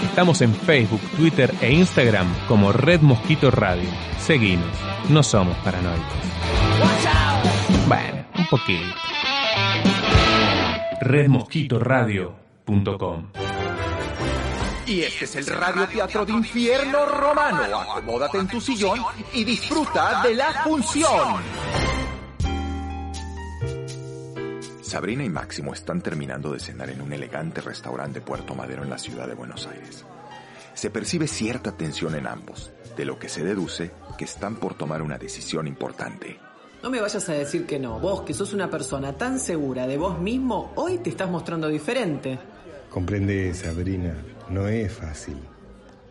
[0.04, 3.89] Estamos en Facebook, Twitter e Instagram como Red Mosquito Radio.
[4.20, 4.70] Seguinos,
[5.10, 6.06] no somos paranoicos.
[7.88, 8.86] Bueno, un poquito.
[11.02, 13.32] redmosquitoradio.com
[14.86, 17.80] Y este es el radioteatro de infierno romano.
[17.80, 19.00] Acomódate en tu sillón
[19.34, 21.41] y disfruta de la función.
[24.91, 28.89] Sabrina y Máximo están terminando de cenar en un elegante restaurante de Puerto Madero en
[28.89, 30.04] la ciudad de Buenos Aires.
[30.73, 35.01] Se percibe cierta tensión en ambos, de lo que se deduce que están por tomar
[35.01, 36.38] una decisión importante.
[36.84, 38.01] No me vayas a decir que no.
[38.01, 42.38] Vos, que sos una persona tan segura de vos mismo, hoy te estás mostrando diferente.
[42.89, 44.13] Comprende, Sabrina,
[44.49, 45.38] no es fácil.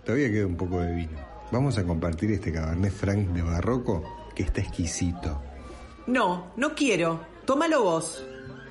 [0.06, 1.18] Todavía queda un poco de vino.
[1.52, 5.42] Vamos a compartir este Cabernet Franc de Barroco que está exquisito.
[6.06, 7.20] No, no quiero.
[7.44, 8.24] Tómalo vos.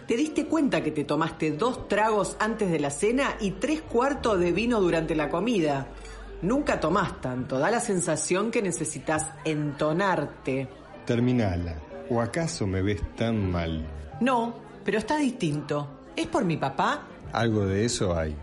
[0.10, 4.40] ¿Te diste cuenta que te tomaste dos tragos antes de la cena y tres cuartos
[4.40, 5.86] de vino durante la comida?
[6.42, 7.60] Nunca tomás tanto.
[7.60, 10.68] Da la sensación que necesitas entonarte.
[11.06, 11.76] Terminala.
[12.10, 13.88] ¿O acaso me ves tan mal?
[14.20, 16.00] No, pero está distinto.
[16.16, 17.06] ¿Es por mi papá?
[17.32, 18.36] Algo de eso hay.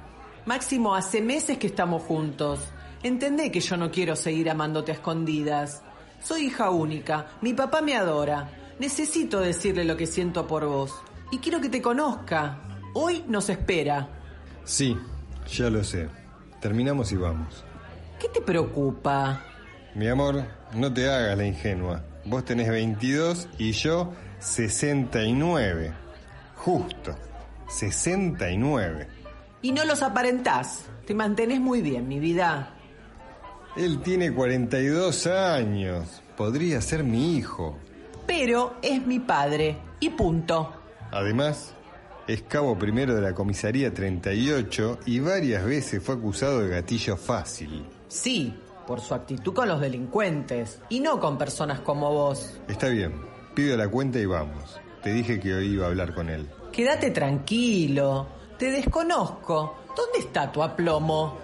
[0.45, 2.61] Máximo, hace meses que estamos juntos.
[3.03, 5.83] Entendé que yo no quiero seguir amándote a escondidas.
[6.23, 7.27] Soy hija única.
[7.41, 8.53] Mi papá me adora.
[8.79, 10.95] Necesito decirle lo que siento por vos.
[11.31, 12.59] Y quiero que te conozca.
[12.95, 14.09] Hoy nos espera.
[14.65, 14.97] Sí,
[15.49, 16.09] ya lo sé.
[16.61, 17.65] Terminamos y vamos.
[18.19, 19.43] ¿Qué te preocupa?
[19.95, 22.03] Mi amor, no te hagas la ingenua.
[22.25, 25.93] Vos tenés 22 y yo 69.
[26.57, 27.15] Justo.
[27.69, 29.09] 69.
[29.63, 30.87] Y no los aparentás.
[31.07, 32.75] Te mantenés muy bien, mi vida.
[33.77, 36.23] Él tiene 42 años.
[36.37, 37.79] Podría ser mi hijo.
[38.27, 39.77] Pero es mi padre.
[40.01, 40.76] Y punto.
[41.17, 41.73] Además,
[42.27, 47.87] es cabo primero de la comisaría 38 y varias veces fue acusado de gatillo fácil.
[48.07, 48.55] Sí,
[48.87, 50.79] por su actitud con los delincuentes.
[50.91, 52.61] Y no con personas como vos.
[52.69, 53.15] Está bien,
[53.55, 54.79] pido la cuenta y vamos.
[55.03, 56.51] Te dije que hoy iba a hablar con él.
[56.71, 58.27] Quédate tranquilo.
[58.59, 59.79] Te desconozco.
[59.97, 61.39] ¿Dónde está tu aplomo?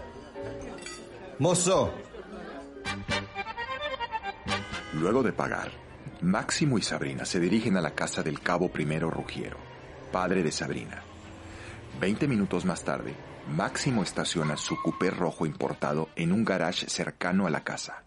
[1.38, 1.90] Mozo,
[4.92, 5.70] Luego de pagar,
[6.22, 9.56] Máximo y Sabrina se dirigen a la casa del cabo primero Rugiero,
[10.12, 11.03] padre de Sabrina.
[12.01, 13.14] Veinte minutos más tarde,
[13.48, 18.05] Máximo estaciona su coupé rojo importado en un garage cercano a la casa,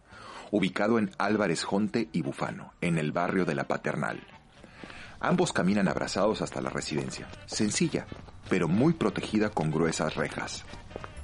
[0.51, 4.21] ubicado en Álvarez Jonte y Bufano, en el barrio de la Paternal.
[5.19, 8.05] Ambos caminan abrazados hasta la residencia, sencilla,
[8.49, 10.63] pero muy protegida con gruesas rejas.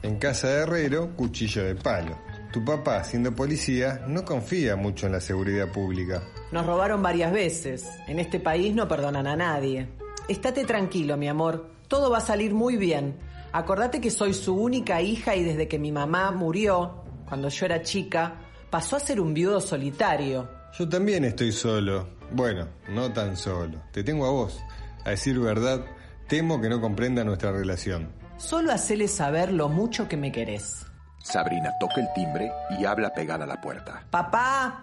[0.03, 2.17] En casa de Herrero, cuchillo de palo.
[2.51, 6.23] Tu papá, siendo policía, no confía mucho en la seguridad pública.
[6.51, 7.87] Nos robaron varias veces.
[8.07, 9.87] En este país no perdonan a nadie.
[10.27, 11.69] Estate tranquilo, mi amor.
[11.87, 13.19] Todo va a salir muy bien.
[13.51, 17.81] Acordate que soy su única hija y desde que mi mamá murió, cuando yo era
[17.81, 18.35] chica,
[18.69, 20.49] pasó a ser un viudo solitario.
[20.77, 22.07] Yo también estoy solo.
[22.31, 23.77] Bueno, no tan solo.
[23.91, 24.61] Te tengo a vos.
[25.03, 25.83] A decir verdad,
[26.27, 28.13] temo que no comprenda nuestra relación.
[28.37, 30.85] Solo hacele saber lo mucho que me querés.
[31.21, 34.05] Sabrina toca el timbre y habla pegada a la puerta.
[34.09, 34.81] Papá,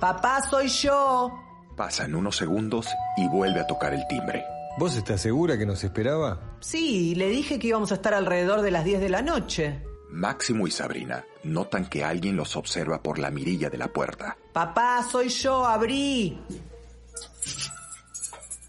[0.00, 1.30] papá, soy yo.
[1.76, 4.44] Pasan unos segundos y vuelve a tocar el timbre.
[4.80, 6.56] ¿Vos estás segura que nos esperaba?
[6.60, 9.84] Sí, le dije que íbamos a estar alrededor de las 10 de la noche.
[10.08, 14.38] Máximo y Sabrina notan que alguien los observa por la mirilla de la puerta.
[14.54, 16.40] Papá, soy yo, abrí.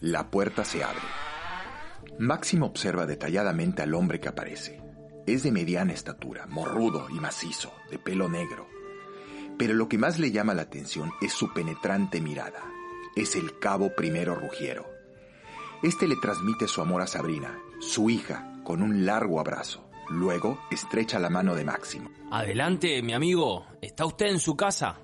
[0.01, 0.99] La puerta se abre.
[2.19, 4.81] Máximo observa detalladamente al hombre que aparece.
[5.25, 8.67] Es de mediana estatura, morrudo y macizo, de pelo negro.
[9.57, 12.65] Pero lo que más le llama la atención es su penetrante mirada.
[13.15, 14.90] Es el cabo primero Rugiero.
[15.83, 19.83] Este le transmite su amor a Sabrina, su hija, con un largo abrazo.
[20.09, 22.11] Luego estrecha la mano de Máximo.
[22.29, 23.65] Adelante, mi amigo.
[23.81, 24.99] ¿Está usted en su casa?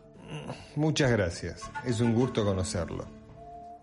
[0.75, 1.71] Muchas gracias.
[1.83, 3.07] Es un gusto conocerlo.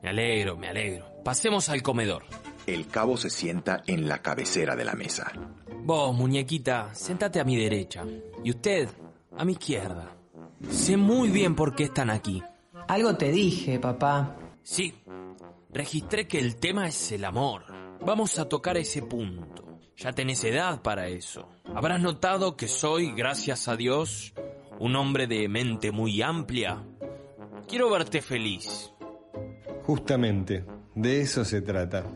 [0.03, 1.07] Me alegro, me alegro.
[1.25, 2.25] Pasemos al comedor.
[2.67, 5.33] El cabo se sienta en la cabecera de la mesa.
[5.83, 8.05] Vos, muñequita, sentate a mi derecha.
[8.45, 8.89] Y usted,
[9.37, 10.15] a mi izquierda.
[10.71, 12.43] Sé muy bien por qué están aquí.
[12.87, 14.37] Algo te dije, papá.
[14.63, 14.95] Sí,
[15.75, 17.65] registré que el tema es el amor.
[18.01, 19.81] Vamos a tocar ese punto.
[19.97, 21.49] Ya tenés edad para eso.
[21.75, 24.33] Habrás notado que soy, gracias a Dios,
[24.79, 26.85] un hombre de mente muy amplia.
[27.69, 28.93] Quiero verte feliz.
[29.85, 32.07] Justamente, de eso se trata.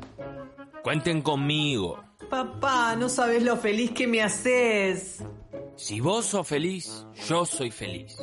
[0.83, 2.03] Cuenten conmigo.
[2.31, 5.25] Papá, no sabes lo feliz que me haces.
[5.77, 8.19] Si vos sos feliz, yo soy feliz.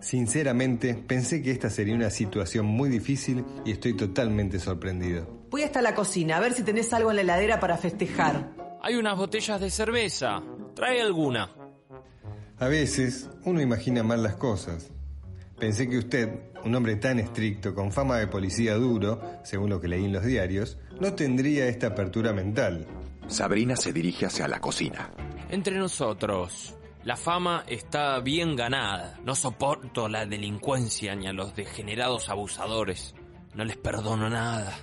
[0.00, 5.46] Sinceramente, pensé que esta sería una situación muy difícil y estoy totalmente sorprendido.
[5.50, 8.52] Voy hasta la cocina a ver si tenés algo en la heladera para festejar.
[8.82, 10.42] Hay unas botellas de cerveza.
[10.74, 11.50] Trae alguna.
[12.58, 14.90] A veces uno imagina mal las cosas.
[15.58, 16.28] Pensé que usted,
[16.64, 20.24] un hombre tan estricto, con fama de policía duro, según lo que leí en los
[20.24, 22.86] diarios, no tendría esta apertura mental.
[23.28, 25.10] Sabrina se dirige hacia la cocina.
[25.48, 26.74] Entre nosotros,
[27.04, 29.18] la fama está bien ganada.
[29.24, 33.14] No soporto la delincuencia ni a los degenerados abusadores.
[33.54, 34.74] No les perdono nada.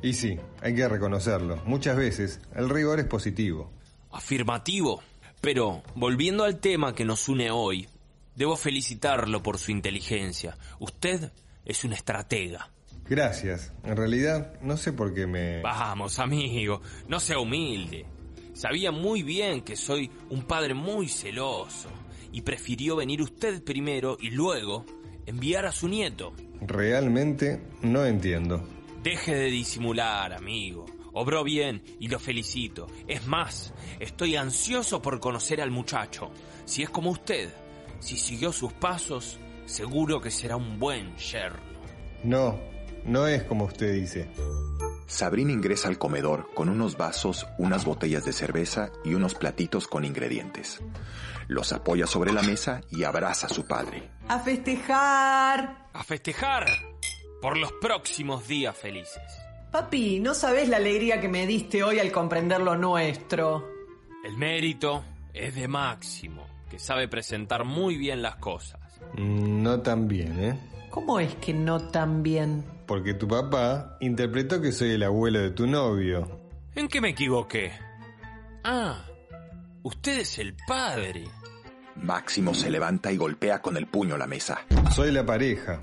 [0.00, 1.62] Y sí, hay que reconocerlo.
[1.64, 3.72] Muchas veces el rigor es positivo.
[4.12, 5.02] Afirmativo.
[5.40, 7.88] Pero, volviendo al tema que nos une hoy,
[8.36, 10.56] debo felicitarlo por su inteligencia.
[10.78, 11.32] Usted
[11.64, 12.70] es un estratega.
[13.08, 13.72] Gracias.
[13.82, 15.60] En realidad, no sé por qué me...
[15.60, 18.06] Vamos, amigo, no sea humilde.
[18.54, 21.88] Sabía muy bien que soy un padre muy celoso
[22.32, 24.86] y prefirió venir usted primero y luego
[25.26, 26.32] enviar a su nieto.
[26.60, 28.66] Realmente no entiendo.
[29.02, 30.86] Deje de disimular, amigo.
[31.12, 32.86] Obró bien y lo felicito.
[33.08, 36.30] Es más, estoy ansioso por conocer al muchacho.
[36.64, 37.52] Si es como usted,
[37.98, 41.60] si siguió sus pasos, seguro que será un buen yerno.
[42.22, 42.58] No,
[43.04, 44.28] no es como usted dice.
[45.06, 50.04] Sabrina ingresa al comedor con unos vasos, unas botellas de cerveza y unos platitos con
[50.04, 50.80] ingredientes.
[51.46, 54.10] Los apoya sobre la mesa y abraza a su padre.
[54.28, 55.88] ¡A festejar!
[55.92, 56.66] ¡A festejar!
[57.42, 59.22] Por los próximos días felices.
[59.70, 63.68] Papi, no sabes la alegría que me diste hoy al comprender lo nuestro.
[64.24, 65.04] El mérito
[65.34, 68.80] es de Máximo, que sabe presentar muy bien las cosas.
[69.18, 70.58] No tan bien, ¿eh?
[70.94, 72.64] ¿Cómo es que no tan bien?
[72.86, 76.40] Porque tu papá interpretó que soy el abuelo de tu novio.
[76.76, 77.72] ¿En qué me equivoqué?
[78.62, 79.04] Ah,
[79.82, 81.24] usted es el padre.
[81.96, 84.60] Máximo se levanta y golpea con el puño la mesa.
[84.92, 85.82] Soy la pareja.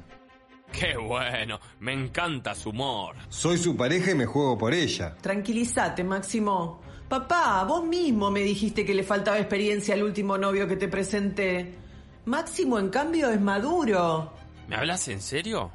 [0.71, 3.17] Qué bueno, me encanta su humor.
[3.27, 5.17] Soy su pareja y me juego por ella.
[5.19, 6.79] Tranquilízate, Máximo.
[7.09, 11.75] Papá, vos mismo me dijiste que le faltaba experiencia al último novio que te presenté.
[12.23, 14.39] Máximo, en cambio, es maduro.
[14.71, 15.69] ¿Me hablas en serio?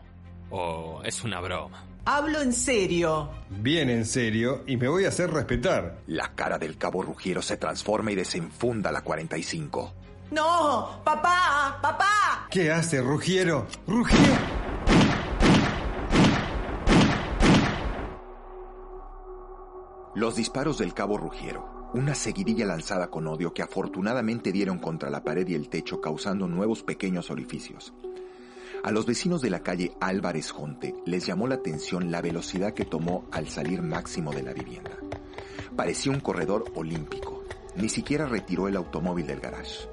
[0.48, 1.84] ¿O es una broma?
[2.06, 3.28] Hablo en serio.
[3.50, 5.98] Bien en serio y me voy a hacer respetar.
[6.06, 9.92] La cara del cabo Rugiero se transforma y desenfunda la 45.
[10.30, 12.48] No, papá, papá.
[12.50, 13.66] ¿Qué hace, Rugiero?
[13.86, 14.34] ¡Rugiero!
[20.14, 25.22] Los disparos del cabo Rugiero, una seguidilla lanzada con odio que afortunadamente dieron contra la
[25.22, 27.92] pared y el techo causando nuevos pequeños orificios.
[28.86, 32.84] A los vecinos de la calle Álvarez Jonte les llamó la atención la velocidad que
[32.84, 34.92] tomó al salir máximo de la vivienda.
[35.74, 37.42] Parecía un corredor olímpico.
[37.74, 39.88] Ni siquiera retiró el automóvil del garage.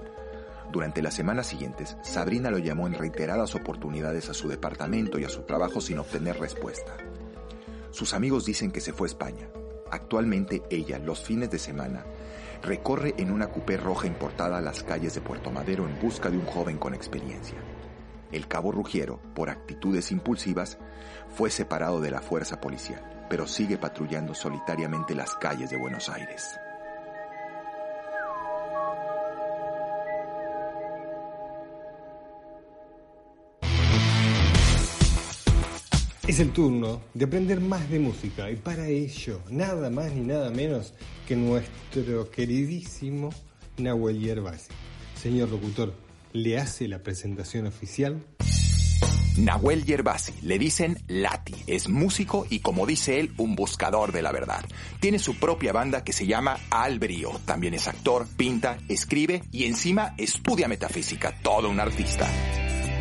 [0.71, 5.29] Durante las semanas siguientes, Sabrina lo llamó en reiteradas oportunidades a su departamento y a
[5.29, 6.95] su trabajo sin obtener respuesta.
[7.89, 9.49] Sus amigos dicen que se fue a España.
[9.89, 12.05] Actualmente ella, los fines de semana,
[12.61, 16.45] recorre en una coupé roja importada las calles de Puerto Madero en busca de un
[16.45, 17.57] joven con experiencia.
[18.33, 20.79] El cabo Rugiero, por actitudes impulsivas,
[21.29, 26.43] fue separado de la fuerza policial, pero sigue patrullando solitariamente las calles de Buenos Aires.
[36.27, 40.49] Es el turno de aprender más de música y para ello, nada más ni nada
[40.49, 40.95] menos
[41.27, 43.29] que nuestro queridísimo
[43.77, 44.71] Nahuel Yerbasi.
[45.21, 45.93] Señor locutor,
[46.33, 48.25] ¿le hace la presentación oficial?
[49.37, 54.31] Nahuel Yerbasi, le dicen Lati, es músico y como dice él, un buscador de la
[54.31, 54.63] verdad.
[54.99, 60.13] Tiene su propia banda que se llama Albrío, también es actor, pinta, escribe y encima
[60.17, 62.29] estudia metafísica, todo un artista.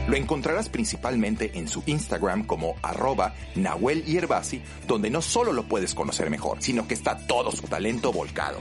[0.08, 5.94] Lo encontrarás principalmente en su Instagram como arroba Nahuel Yerbasi, donde no solo lo puedes
[5.94, 8.58] conocer mejor, sino que está todo su talento volcado.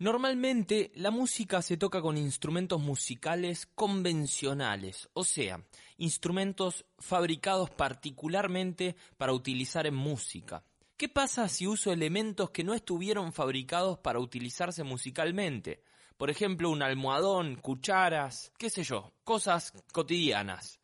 [0.00, 5.64] Normalmente la música se toca con instrumentos musicales convencionales, o sea,
[5.96, 10.62] instrumentos fabricados particularmente para utilizar en música.
[10.96, 15.82] ¿Qué pasa si uso elementos que no estuvieron fabricados para utilizarse musicalmente?
[16.16, 20.77] Por ejemplo, un almohadón, cucharas, qué sé yo, cosas cotidianas.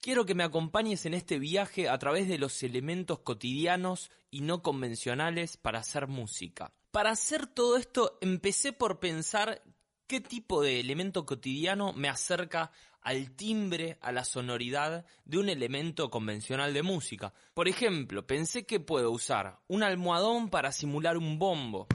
[0.00, 4.62] Quiero que me acompañes en este viaje a través de los elementos cotidianos y no
[4.62, 6.72] convencionales para hacer música.
[6.92, 9.60] Para hacer todo esto empecé por pensar
[10.06, 12.70] qué tipo de elemento cotidiano me acerca
[13.00, 17.34] al timbre, a la sonoridad de un elemento convencional de música.
[17.52, 21.88] Por ejemplo, pensé que puedo usar un almohadón para simular un bombo,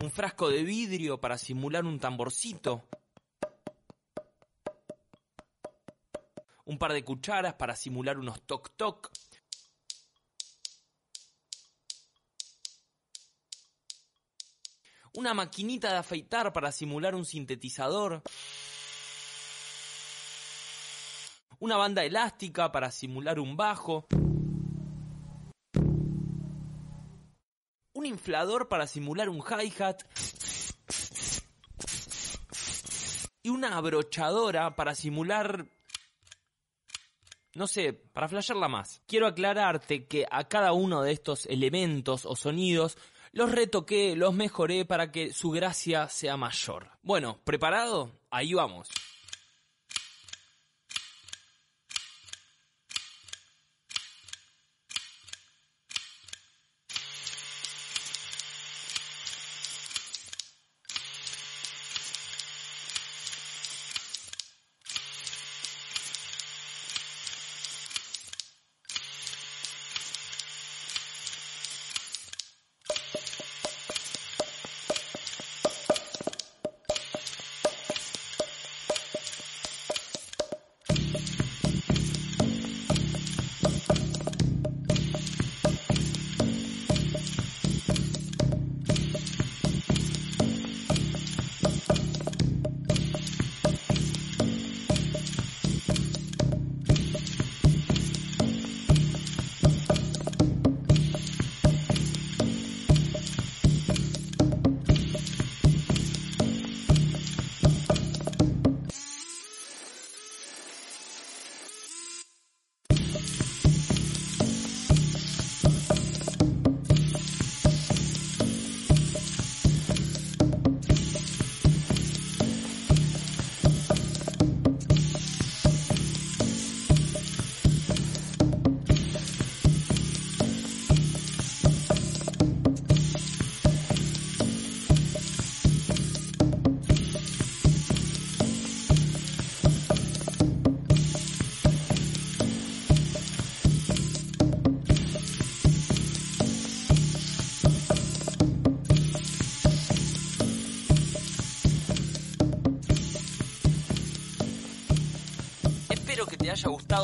[0.00, 2.84] un frasco de vidrio para simular un tamborcito,
[6.68, 9.10] un par de cucharas para simular unos toc-toc,
[15.14, 18.22] una maquinita de afeitar para simular un sintetizador,
[21.58, 24.06] una banda elástica para simular un bajo,
[27.94, 30.02] un inflador para simular un hi-hat.
[33.42, 35.77] Y una abrochadora para simular...
[37.54, 39.02] No sé, para flashearla más.
[39.06, 42.98] Quiero aclararte que a cada uno de estos elementos o sonidos
[43.32, 46.90] los retoqué, los mejoré para que su gracia sea mayor.
[47.02, 48.10] Bueno, ¿preparado?
[48.30, 48.88] Ahí vamos.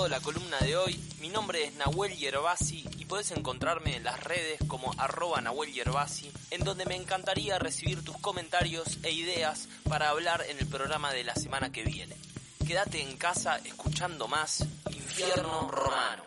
[0.05, 0.99] Gustado la columna de hoy.
[1.21, 6.31] Mi nombre es Nahuel Yerbasi y puedes encontrarme en las redes como arroba Nahuel Yerbasi,
[6.51, 11.25] en donde me encantaría recibir tus comentarios e ideas para hablar en el programa de
[11.25, 12.17] la semana que viene.
[12.67, 16.23] Quédate en casa escuchando más Infierno Romano.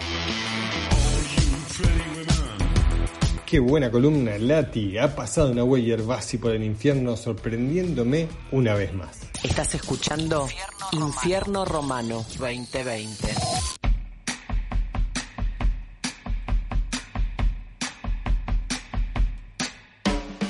[3.46, 4.98] Qué buena columna, Lati.
[4.98, 9.20] Ha pasado Nahuel Yerbasi por el infierno sorprendiéndome una vez más.
[9.44, 10.48] Estás escuchando
[10.92, 13.27] Infierno Romano 2020.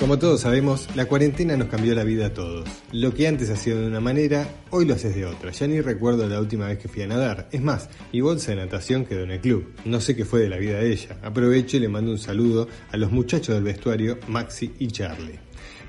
[0.07, 2.65] Como todos sabemos, la cuarentena nos cambió la vida a todos.
[2.93, 5.51] Lo que antes hacía de una manera, hoy lo haces de otra.
[5.51, 7.49] Ya ni recuerdo la última vez que fui a nadar.
[7.51, 9.73] Es más, mi bolsa de natación quedó en el club.
[9.83, 11.17] No sé qué fue de la vida de ella.
[11.23, 15.39] Aprovecho y le mando un saludo a los muchachos del vestuario, Maxi y Charlie.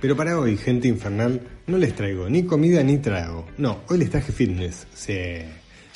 [0.00, 3.46] Pero para hoy, gente infernal, no les traigo ni comida ni trago.
[3.56, 4.88] No, hoy les traje fitness.
[4.94, 5.14] Sí.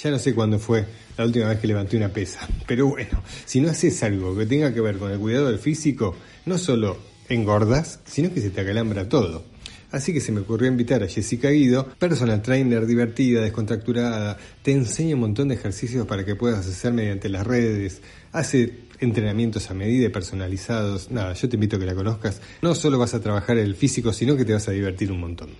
[0.01, 0.87] Ya no sé cuándo fue
[1.18, 2.49] la última vez que levanté una pesa.
[2.68, 6.14] Pero bueno, si no haces algo que tenga que ver con el cuidado del físico,
[6.47, 9.45] no solo engordas, sino que se te acalambra todo.
[9.93, 15.14] Así que se me ocurrió invitar a Jessica Guido, personal trainer divertida, descontracturada, te enseña
[15.14, 18.01] un montón de ejercicios para que puedas hacer mediante las redes,
[18.33, 21.11] hace entrenamientos a medida y personalizados.
[21.11, 22.41] Nada, yo te invito a que la conozcas.
[22.62, 25.51] No solo vas a trabajar el físico, sino que te vas a divertir un montón.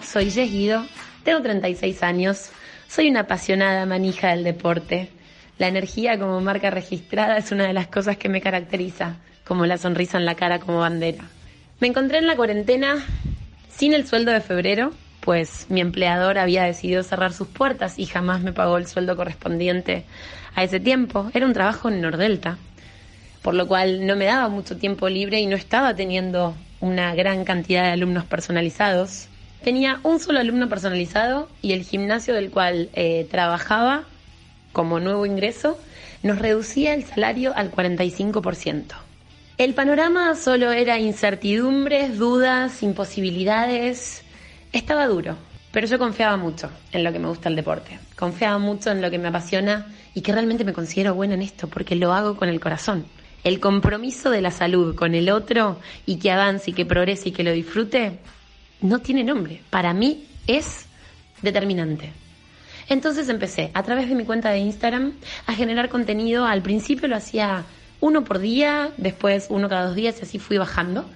[0.00, 0.86] Soy Jess Guido,
[1.24, 2.50] tengo 36 años,
[2.86, 5.08] soy una apasionada manija del deporte.
[5.58, 9.78] La energía como marca registrada es una de las cosas que me caracteriza como la
[9.78, 11.24] sonrisa en la cara como bandera.
[11.80, 13.04] Me encontré en la cuarentena
[13.68, 18.42] sin el sueldo de febrero, pues mi empleador había decidido cerrar sus puertas y jamás
[18.42, 20.04] me pagó el sueldo correspondiente
[20.54, 21.30] a ese tiempo.
[21.34, 22.58] Era un trabajo en Nordelta,
[23.42, 27.44] por lo cual no me daba mucho tiempo libre y no estaba teniendo una gran
[27.44, 29.28] cantidad de alumnos personalizados.
[29.62, 34.04] Tenía un solo alumno personalizado y el gimnasio del cual eh, trabajaba
[34.72, 35.78] como nuevo ingreso
[36.22, 39.03] nos reducía el salario al 45%.
[39.56, 44.24] El panorama solo era incertidumbres, dudas, imposibilidades.
[44.72, 45.36] Estaba duro,
[45.70, 48.00] pero yo confiaba mucho en lo que me gusta el deporte.
[48.16, 51.68] Confiaba mucho en lo que me apasiona y que realmente me considero buena en esto
[51.68, 53.06] porque lo hago con el corazón.
[53.44, 57.32] El compromiso de la salud con el otro y que avance y que progrese y
[57.32, 58.18] que lo disfrute
[58.80, 59.62] no tiene nombre.
[59.70, 60.86] Para mí es
[61.42, 62.12] determinante.
[62.88, 65.12] Entonces empecé a través de mi cuenta de Instagram
[65.46, 66.44] a generar contenido.
[66.44, 67.64] Al principio lo hacía
[68.04, 71.06] uno por día, después uno cada dos días y así fui bajando.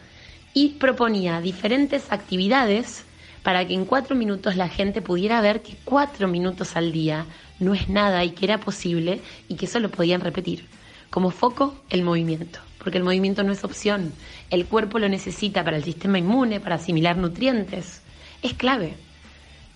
[0.55, 3.05] Y proponía diferentes actividades
[3.43, 7.27] para que en cuatro minutos la gente pudiera ver que cuatro minutos al día
[7.61, 10.65] no es nada y que era posible y que eso lo podían repetir.
[11.11, 14.11] Como foco, el movimiento, porque el movimiento no es opción.
[14.49, 18.01] El cuerpo lo necesita para el sistema inmune, para asimilar nutrientes.
[18.43, 18.95] Es clave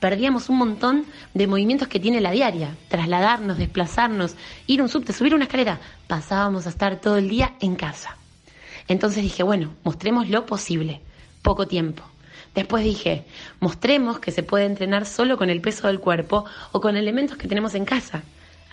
[0.03, 2.75] perdíamos un montón de movimientos que tiene la diaria.
[2.89, 4.35] Trasladarnos, desplazarnos,
[4.67, 5.79] ir a un subte, subir una escalera.
[6.09, 8.17] Pasábamos a estar todo el día en casa.
[8.89, 11.03] Entonces dije, bueno, mostremos lo posible.
[11.41, 12.03] Poco tiempo.
[12.53, 13.27] Después dije,
[13.61, 17.47] mostremos que se puede entrenar solo con el peso del cuerpo o con elementos que
[17.47, 18.25] tenemos en casa.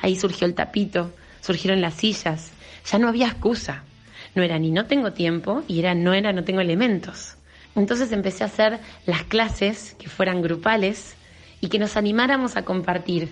[0.02, 1.12] Ahí surgió el tapito,
[1.42, 2.52] surgieron las sillas.
[2.92, 3.84] Ya no había excusa.
[4.34, 7.36] No era ni no tengo tiempo y era no era no tengo elementos.
[7.76, 11.16] Entonces empecé a hacer las clases que fueran grupales
[11.62, 13.30] y que nos animáramos a compartir.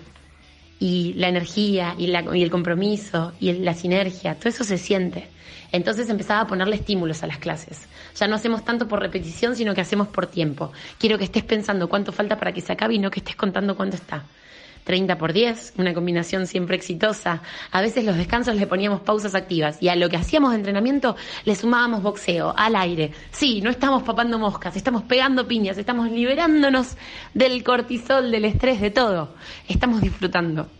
[0.80, 5.26] Y la energía y, el compromiso y la sinergia, todo eso se siente.
[5.72, 7.88] Entonces empezaba a ponerle estímulos a las clases.
[8.14, 10.72] Ya no hacemos tanto por repetición, sino que hacemos por tiempo.
[10.98, 13.76] Quiero que estés pensando cuánto falta para que se acabe y no que estés contando
[13.76, 14.24] cuánto está.
[14.88, 17.42] 30 por 10, una combinación siempre exitosa.
[17.70, 21.14] A veces los descansos le poníamos pausas activas y a lo que hacíamos de entrenamiento
[21.44, 23.12] le sumábamos boxeo, al aire.
[23.30, 26.96] Sí, no estamos papando moscas, estamos pegando piñas, estamos liberándonos
[27.34, 29.34] del cortisol, del estrés, de todo.
[29.68, 30.70] Estamos disfrutando.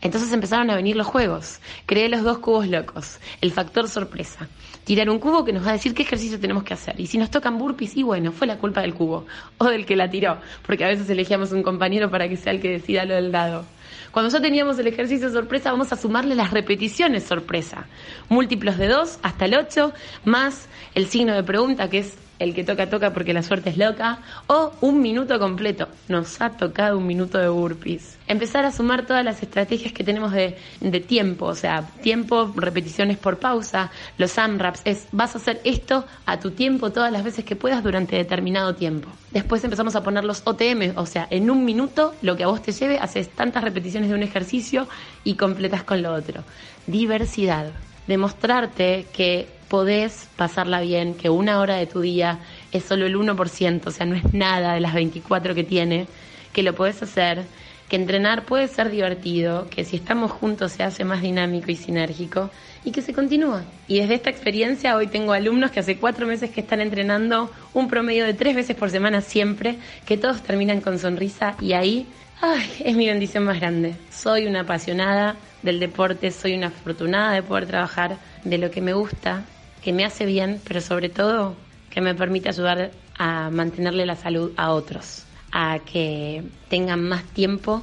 [0.00, 1.60] Entonces empezaron a venir los juegos.
[1.84, 3.18] Creé los dos cubos locos.
[3.42, 4.48] El factor sorpresa.
[4.84, 6.98] Tirar un cubo que nos va a decir qué ejercicio tenemos que hacer.
[6.98, 9.26] Y si nos tocan burpees, y bueno, fue la culpa del cubo.
[9.58, 10.38] O del que la tiró.
[10.66, 13.64] Porque a veces elegíamos un compañero para que sea el que decida lo del dado.
[14.10, 17.86] Cuando ya teníamos el ejercicio sorpresa, vamos a sumarle las repeticiones sorpresa.
[18.28, 19.92] Múltiplos de 2 hasta el 8,
[20.24, 23.76] más el signo de pregunta, que es el que toca toca porque la suerte es
[23.76, 24.18] loca,
[24.48, 25.88] o un minuto completo.
[26.08, 28.18] Nos ha tocado un minuto de burpees.
[28.26, 33.18] Empezar a sumar todas las estrategias que tenemos de, de tiempo, o sea, tiempo, repeticiones
[33.18, 37.44] por pausa, los AMRAPs, es vas a hacer esto a tu tiempo todas las veces
[37.44, 39.08] que puedas durante determinado tiempo.
[39.32, 42.62] Después empezamos a poner los OTM, o sea, en un minuto lo que a vos
[42.62, 44.88] te lleve, haces tantas repeticiones de un ejercicio
[45.24, 46.42] y completas con lo otro.
[46.86, 47.70] Diversidad.
[48.06, 52.40] Demostrarte que podés pasarla bien, que una hora de tu día
[52.72, 56.08] es solo el 1%, o sea, no es nada de las 24 que tiene,
[56.52, 57.44] que lo podés hacer,
[57.88, 62.50] que entrenar puede ser divertido, que si estamos juntos se hace más dinámico y sinérgico
[62.84, 63.62] y que se continúa.
[63.86, 67.88] Y desde esta experiencia hoy tengo alumnos que hace cuatro meses que están entrenando un
[67.88, 72.06] promedio de tres veces por semana siempre, que todos terminan con sonrisa y ahí
[72.40, 73.94] ay, es mi bendición más grande.
[74.10, 78.94] Soy una apasionada del deporte, soy una afortunada de poder trabajar de lo que me
[78.94, 79.44] gusta,
[79.82, 81.54] que me hace bien, pero sobre todo
[81.90, 87.82] que me permite ayudar a mantenerle la salud a otros, a que tengan más tiempo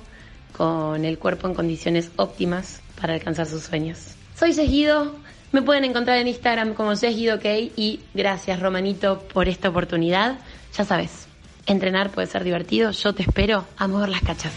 [0.56, 4.16] con el cuerpo en condiciones óptimas para alcanzar sus sueños.
[4.36, 5.16] Soy Seguido,
[5.52, 10.40] me pueden encontrar en Instagram como Seguido y gracias Romanito por esta oportunidad.
[10.76, 11.28] Ya sabes,
[11.66, 14.54] entrenar puede ser divertido, yo te espero a mover las cachas.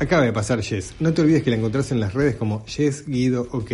[0.00, 0.94] Acaba de pasar Jess.
[0.98, 3.70] No te olvides que la encontrás en las redes como Jess Guido OK.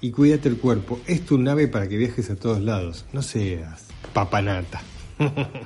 [0.00, 0.98] Y cuídate el cuerpo.
[1.06, 3.04] Es tu nave para que viajes a todos lados.
[3.12, 4.80] No seas papanata.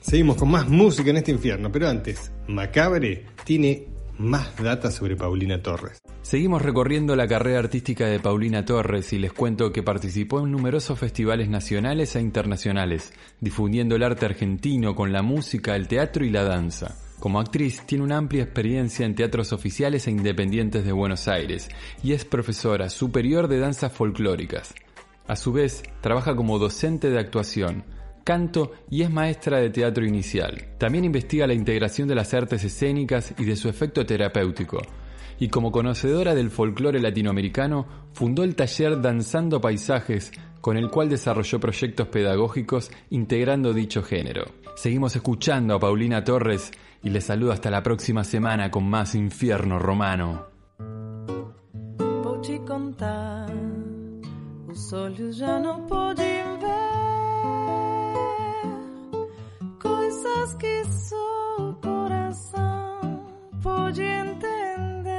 [0.00, 5.60] Seguimos con más música en este infierno, pero antes, Macabre tiene más data sobre Paulina
[5.62, 5.98] Torres.
[6.22, 10.98] Seguimos recorriendo la carrera artística de Paulina Torres y les cuento que participó en numerosos
[10.98, 16.44] festivales nacionales e internacionales, difundiendo el arte argentino con la música, el teatro y la
[16.44, 16.96] danza.
[17.20, 21.68] Como actriz tiene una amplia experiencia en teatros oficiales e independientes de Buenos Aires
[22.02, 24.74] y es profesora superior de danzas folclóricas.
[25.26, 27.84] A su vez, trabaja como docente de actuación,
[28.22, 30.68] canto y es maestra de teatro inicial.
[30.78, 34.78] También investiga la integración de las artes escénicas y de su efecto terapéutico.
[35.38, 41.60] Y como conocedora del folclore latinoamericano, fundó el taller Danzando Paisajes, con el cual desarrolló
[41.60, 44.44] proyectos pedagógicos integrando dicho género.
[44.76, 49.78] Seguimos escuchando a Paulina Torres y les saludo hasta la próxima semana con más Infierno
[49.78, 50.46] Romano.
[51.98, 53.48] Vou te contar,
[54.68, 56.96] os olhos já não podem ver
[59.80, 63.24] coisas que só o coração
[63.62, 65.16] pode entender.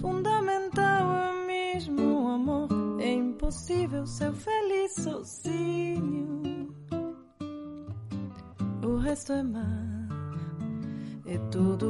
[0.00, 2.68] Fundamental é mesmo amor,
[3.00, 6.42] é impossível ser feliz sozinho.
[8.82, 9.73] O resto é mar.
[11.54, 11.83] É tudo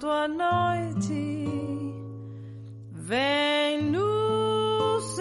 [0.00, 1.46] enquanto a noite
[2.92, 5.20] vem nos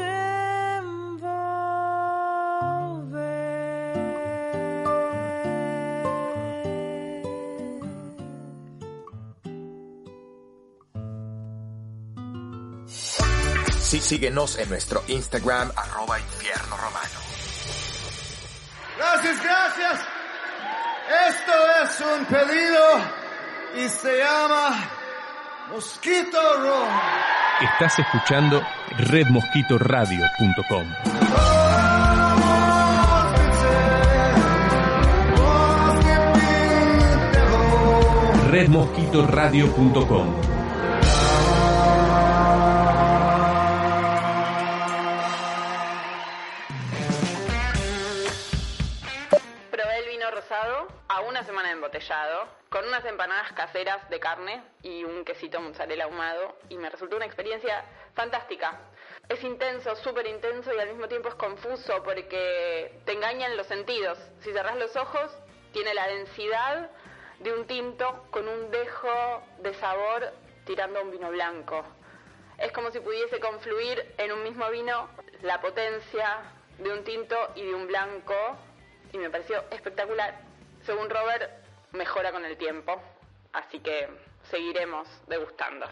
[13.82, 17.20] Sí, síguenos en nuestro Instagram, arroba infierno romano.
[18.98, 20.00] Gracias, gracias.
[21.28, 23.19] Esto es un pedido
[23.78, 24.90] y se llama
[25.72, 26.90] Mosquito Room.
[27.62, 28.64] Estás escuchando
[28.98, 30.88] redmosquitoradio.com.
[38.50, 40.59] redmosquitoradio.com
[53.70, 57.84] caseras de carne y un quesito mozzarella ahumado, y me resultó una experiencia
[58.16, 58.80] fantástica.
[59.28, 64.18] Es intenso, súper intenso y al mismo tiempo es confuso porque te engañan los sentidos.
[64.40, 65.32] Si cerrás los ojos,
[65.72, 66.90] tiene la densidad
[67.40, 70.34] de un tinto con un dejo de sabor
[70.66, 71.86] tirando a un vino blanco.
[72.58, 75.10] Es como si pudiese confluir en un mismo vino
[75.44, 76.42] la potencia
[76.80, 78.36] de un tinto y de un blanco
[79.14, 80.42] y me pareció espectacular.
[80.82, 81.52] Según Robert,
[81.92, 83.00] mejora con el tiempo,
[83.54, 84.08] así que
[84.44, 85.86] seguiremos degustando.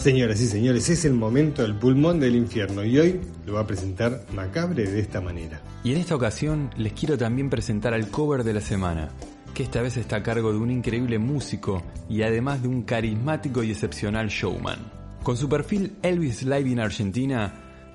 [0.00, 3.66] Señoras y señores, es el momento del pulmón del infierno y hoy lo va a
[3.66, 5.60] presentar Macabre de esta manera.
[5.86, 9.08] Y en esta ocasión les quiero también presentar al cover de la semana,
[9.54, 13.62] que esta vez está a cargo de un increíble músico y además de un carismático
[13.62, 14.80] y excepcional showman.
[15.22, 17.54] Con su perfil Elvis Live in Argentina,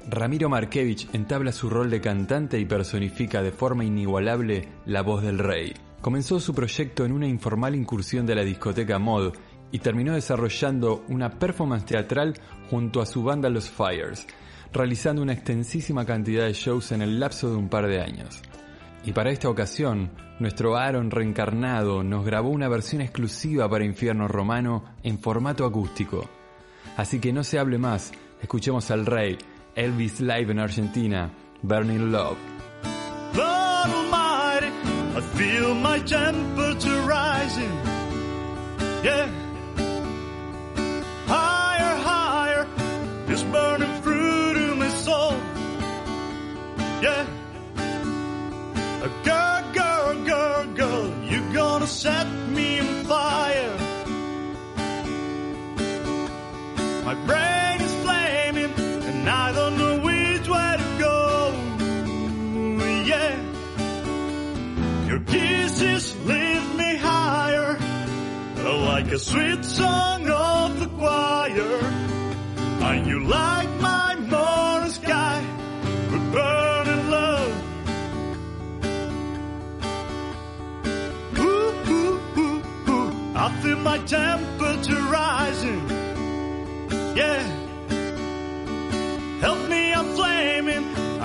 [0.10, 5.38] Ramiro Markevich entabla su rol de cantante y personifica de forma inigualable la voz del
[5.38, 5.74] rey.
[6.00, 9.34] Comenzó su proyecto en una informal incursión de la discoteca Mod
[9.70, 12.36] y terminó desarrollando una performance teatral
[12.70, 14.28] junto a su banda Los Fires,
[14.74, 18.42] realizando una extensísima cantidad de shows en el lapso de un par de años.
[19.04, 24.86] Y para esta ocasión, nuestro Aaron reencarnado nos grabó una versión exclusiva para Infierno Romano
[25.04, 26.30] en formato acústico.
[26.98, 28.12] Así que no se hable más,
[28.42, 29.38] escuchemos al rey,
[29.76, 32.38] Elvis Live en Argentina, Burning Love.
[47.02, 47.26] Yeah.
[49.02, 53.78] A girl, girl, girl, girl, you gonna set me on fire.
[57.04, 58.72] My brain is flaming,
[59.10, 61.54] and I don't know which way to go.
[63.08, 63.36] Yeah.
[65.08, 67.80] Your kisses lift me higher,
[68.64, 71.80] like a sweet song of the choir.
[72.90, 75.51] And you like my morning sky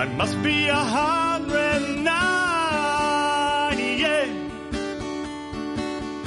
[0.06, 3.90] I must be a hundred and ninety.
[4.04, 4.26] Yeah.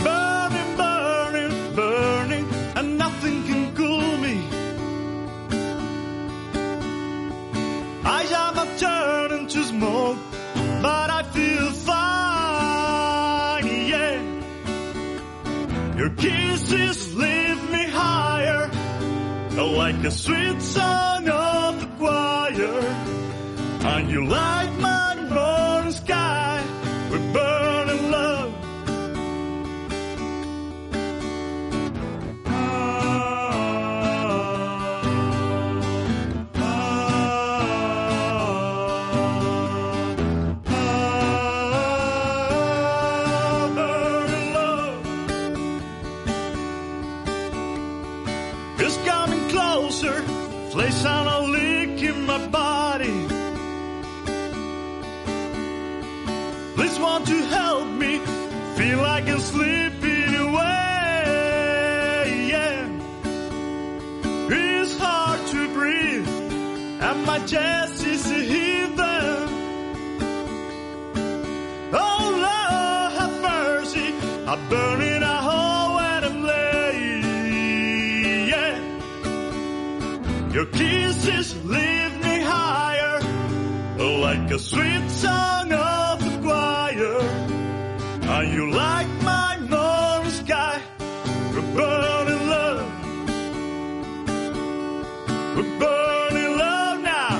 [0.03, 4.35] Burning, burning, burning, and nothing can cool me.
[8.03, 10.17] I am not turning to smoke,
[10.81, 13.65] but I feel fine.
[13.93, 14.21] Yeah.
[15.97, 18.69] Your kisses lift me higher,
[19.55, 21.29] like a sweet song
[24.09, 24.68] you lie.
[80.59, 83.21] Your kisses lift me higher,
[83.97, 87.15] like a sweet song of the choir.
[88.29, 90.81] Are you like my morning sky?
[91.53, 92.91] We're burning love.
[95.55, 97.35] We're burning love now.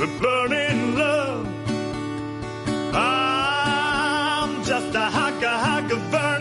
[0.00, 1.46] We're burning love.
[2.92, 6.37] I'm just a haka haka burn.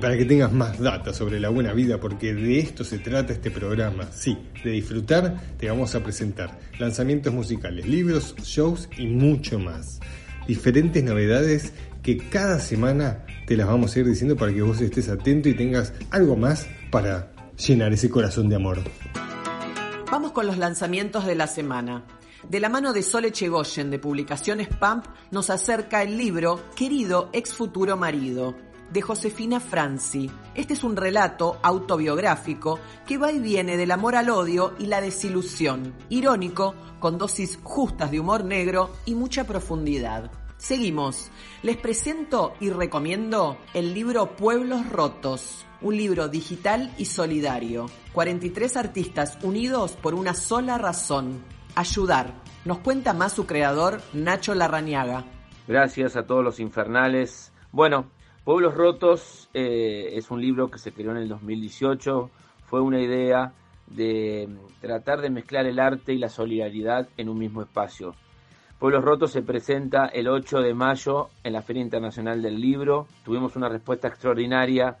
[0.00, 3.50] Para que tengas más data sobre la buena vida, porque de esto se trata este
[3.50, 10.00] programa, sí, de disfrutar, te vamos a presentar lanzamientos musicales, libros, shows y mucho más.
[10.46, 11.72] Diferentes novedades
[12.02, 15.54] que cada semana te las vamos a ir diciendo para que vos estés atento y
[15.54, 18.78] tengas algo más para llenar ese corazón de amor.
[20.10, 22.04] Vamos con los lanzamientos de la semana.
[22.48, 27.52] De la mano de Sole Chegoyen de Publicaciones PAMP nos acerca el libro Querido ex
[27.52, 30.30] futuro marido de Josefina Franci.
[30.54, 35.00] Este es un relato autobiográfico que va y viene del amor al odio y la
[35.00, 40.30] desilusión, irónico, con dosis justas de humor negro y mucha profundidad.
[40.60, 41.30] Seguimos.
[41.62, 47.86] Les presento y recomiendo el libro Pueblos Rotos, un libro digital y solidario.
[48.12, 51.42] 43 artistas unidos por una sola razón,
[51.74, 52.34] ayudar.
[52.66, 55.24] Nos cuenta más su creador, Nacho Larrañaga.
[55.66, 57.52] Gracias a todos los infernales.
[57.72, 58.10] Bueno,
[58.44, 62.30] Pueblos Rotos eh, es un libro que se creó en el 2018.
[62.64, 63.52] Fue una idea
[63.86, 64.48] de
[64.80, 68.14] tratar de mezclar el arte y la solidaridad en un mismo espacio.
[68.78, 73.06] Pueblos Rotos se presenta el 8 de mayo en la Feria Internacional del Libro.
[73.26, 74.96] Tuvimos una respuesta extraordinaria,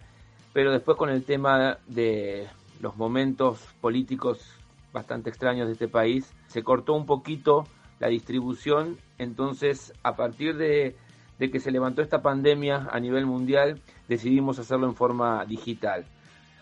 [0.52, 2.46] pero después con el tema de
[2.78, 4.54] los momentos políticos
[4.92, 7.64] bastante extraños de este país, se cortó un poquito
[8.00, 8.98] la distribución.
[9.16, 10.96] Entonces, a partir de
[11.40, 16.04] de que se levantó esta pandemia a nivel mundial, decidimos hacerlo en forma digital.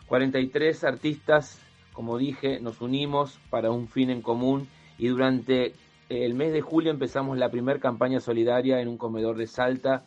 [0.06, 1.60] 43 artistas,
[1.92, 5.74] como dije, nos unimos para un fin en común y durante
[6.08, 10.04] el mes de julio empezamos la primera campaña solidaria en un comedor de Salta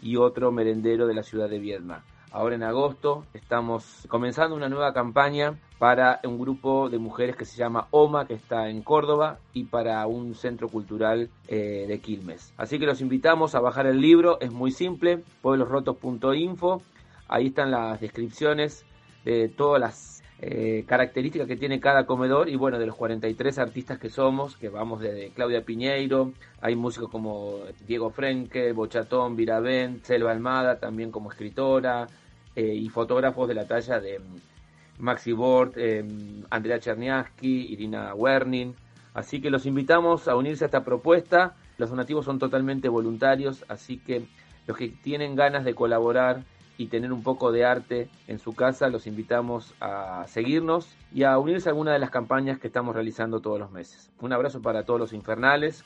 [0.00, 2.02] y otro merendero de la ciudad de Viedma.
[2.34, 7.56] Ahora en agosto estamos comenzando una nueva campaña para un grupo de mujeres que se
[7.56, 12.52] llama OMA, que está en Córdoba, y para un centro cultural eh, de Quilmes.
[12.56, 16.82] Así que los invitamos a bajar el libro, es muy simple, pueblosrotos.info,
[17.28, 18.84] ahí están las descripciones
[19.24, 24.00] de todas las eh, características que tiene cada comedor y bueno, de los 43 artistas
[24.00, 30.32] que somos, que vamos desde Claudia Piñeiro, hay músicos como Diego Frenke, Bochatón, Viravent, Selva
[30.32, 32.08] Almada, también como escritora,
[32.56, 36.04] eh, y fotógrafos de la talla de mm, Maxi Bort, eh,
[36.50, 38.74] Andrea Cherniaski, Irina Wernin.
[39.12, 41.54] Así que los invitamos a unirse a esta propuesta.
[41.78, 44.26] Los donativos son totalmente voluntarios, así que
[44.66, 46.44] los que tienen ganas de colaborar
[46.76, 51.38] y tener un poco de arte en su casa, los invitamos a seguirnos y a
[51.38, 54.10] unirse a alguna de las campañas que estamos realizando todos los meses.
[54.20, 55.84] Un abrazo para todos los infernales.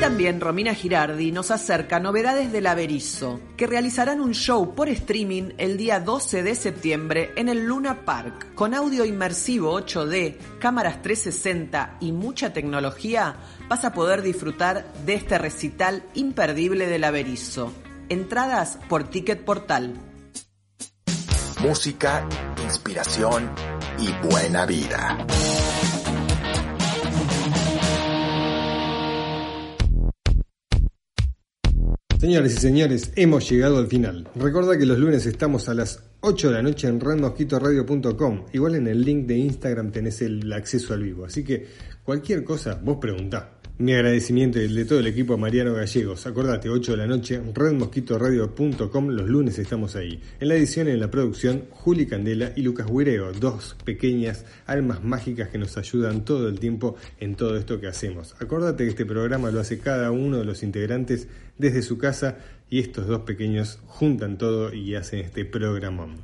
[0.00, 5.76] También Romina Girardi nos acerca novedades del Averizo, que realizarán un show por streaming el
[5.76, 8.54] día 12 de septiembre en el Luna Park.
[8.54, 13.34] Con audio inmersivo 8D, cámaras 360 y mucha tecnología,
[13.68, 17.72] vas a poder disfrutar de este recital imperdible del Averizo.
[18.08, 19.94] Entradas por Ticket Portal.
[21.60, 22.24] Música,
[22.62, 23.50] inspiración
[23.98, 25.26] y buena vida.
[32.18, 34.26] Señores y señores, hemos llegado al final.
[34.34, 38.46] Recuerda que los lunes estamos a las 8 de la noche en redmosquitoradio.com.
[38.52, 41.26] Igual en el link de Instagram tenés el acceso al vivo.
[41.26, 41.68] Así que
[42.02, 43.57] cualquier cosa, vos preguntá.
[43.80, 46.26] Mi agradecimiento y el de todo el equipo a Mariano Gallegos.
[46.26, 50.20] Acordate, 8 de la noche, redmosquitoradio.com, los lunes estamos ahí.
[50.40, 55.04] En la edición y en la producción, Juli Candela y Lucas Guireo, dos pequeñas almas
[55.04, 58.34] mágicas que nos ayudan todo el tiempo en todo esto que hacemos.
[58.40, 62.80] Acordate que este programa lo hace cada uno de los integrantes desde su casa y
[62.80, 66.16] estos dos pequeños juntan todo y hacen este programón.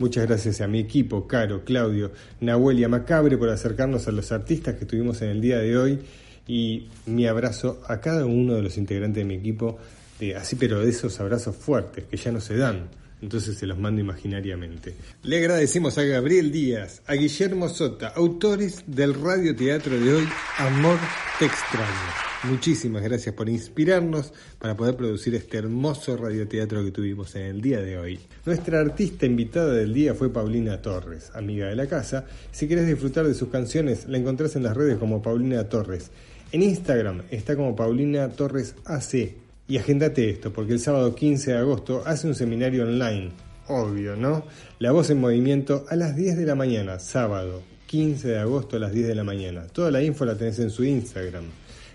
[0.00, 4.32] Muchas gracias a mi equipo, Caro, Claudio, Nahuel y a Macabre por acercarnos a los
[4.32, 6.00] artistas que tuvimos en el día de hoy
[6.46, 9.78] y mi abrazo a cada uno de los integrantes de mi equipo,
[10.20, 12.88] de, así pero de esos abrazos fuertes que ya no se dan,
[13.20, 14.94] entonces se los mando imaginariamente.
[15.22, 20.28] Le agradecemos a Gabriel Díaz, a Guillermo Sota, autores del radioteatro de hoy,
[20.58, 20.98] Amor
[21.38, 22.26] te extraño.
[22.44, 27.80] Muchísimas gracias por inspirarnos para poder producir este hermoso radioteatro que tuvimos en el día
[27.80, 28.20] de hoy.
[28.44, 32.26] Nuestra artista invitada del día fue Paulina Torres, amiga de la casa.
[32.52, 36.10] Si quieres disfrutar de sus canciones, la encontrás en las redes como Paulina Torres.
[36.56, 39.34] En Instagram está como Paulina Torres AC.
[39.68, 43.32] Y agéndate esto, porque el sábado 15 de agosto hace un seminario online.
[43.68, 44.46] Obvio, ¿no?
[44.78, 48.78] La voz en movimiento a las 10 de la mañana, sábado 15 de agosto a
[48.78, 49.66] las 10 de la mañana.
[49.66, 51.44] Toda la info la tenés en su Instagram.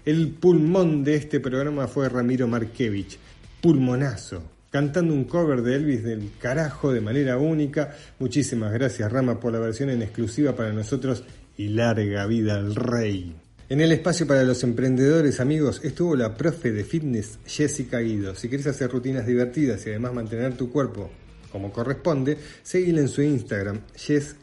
[0.05, 3.17] El pulmón de este programa fue Ramiro Markevich,
[3.61, 7.95] pulmonazo, cantando un cover de Elvis del carajo de manera única.
[8.19, 11.23] Muchísimas gracias Rama por la versión en exclusiva para nosotros
[11.57, 13.35] y larga vida al rey.
[13.71, 18.35] En el espacio para los emprendedores, amigos, estuvo la profe de fitness Jessica Guido.
[18.35, 21.09] Si quieres hacer rutinas divertidas y además mantener tu cuerpo
[21.53, 23.79] como corresponde, seguile en su Instagram,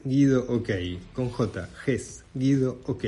[0.03, 0.71] Guido OK,
[1.13, 3.05] con J, Yes Guido OK.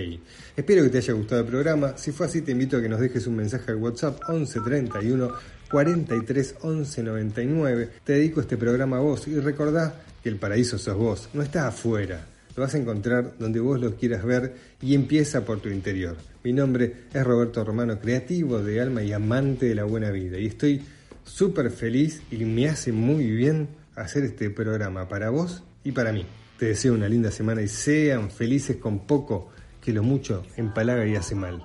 [0.55, 1.97] Espero que te haya gustado el programa.
[1.97, 5.31] Si fue así, te invito a que nos dejes un mensaje al WhatsApp 1131
[5.71, 7.89] 43 11 99.
[8.05, 11.69] Te dedico este programa a vos y recordá que el paraíso sos vos, no está
[11.69, 12.27] afuera.
[12.57, 16.17] Lo vas a encontrar donde vos lo quieras ver y empieza por tu interior.
[16.43, 20.39] Mi nombre es Roberto Romano, creativo de alma y amante de la buena vida.
[20.39, 20.83] Y estoy
[21.25, 26.27] súper feliz y me hace muy bien hacer este programa para vos y para mí.
[26.59, 31.17] Te deseo una linda semana y sean felices con poco, que lo mucho empalaga y
[31.17, 31.63] hace mal.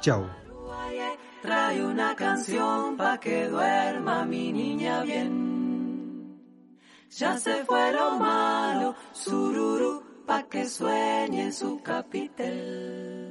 [0.00, 0.28] Chao.
[10.28, 13.27] Pa' que sueñe su capitel.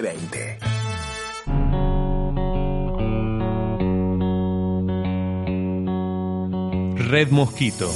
[0.00, 0.58] 2020.
[6.96, 7.90] Red Mosquito.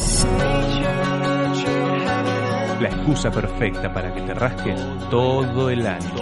[2.80, 4.78] La excusa perfecta para que te rasques
[5.08, 6.12] todo el año.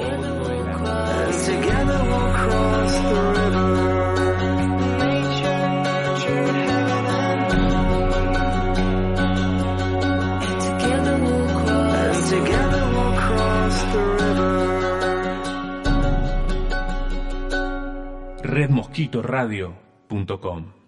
[18.54, 20.83] redmosquitoradio.com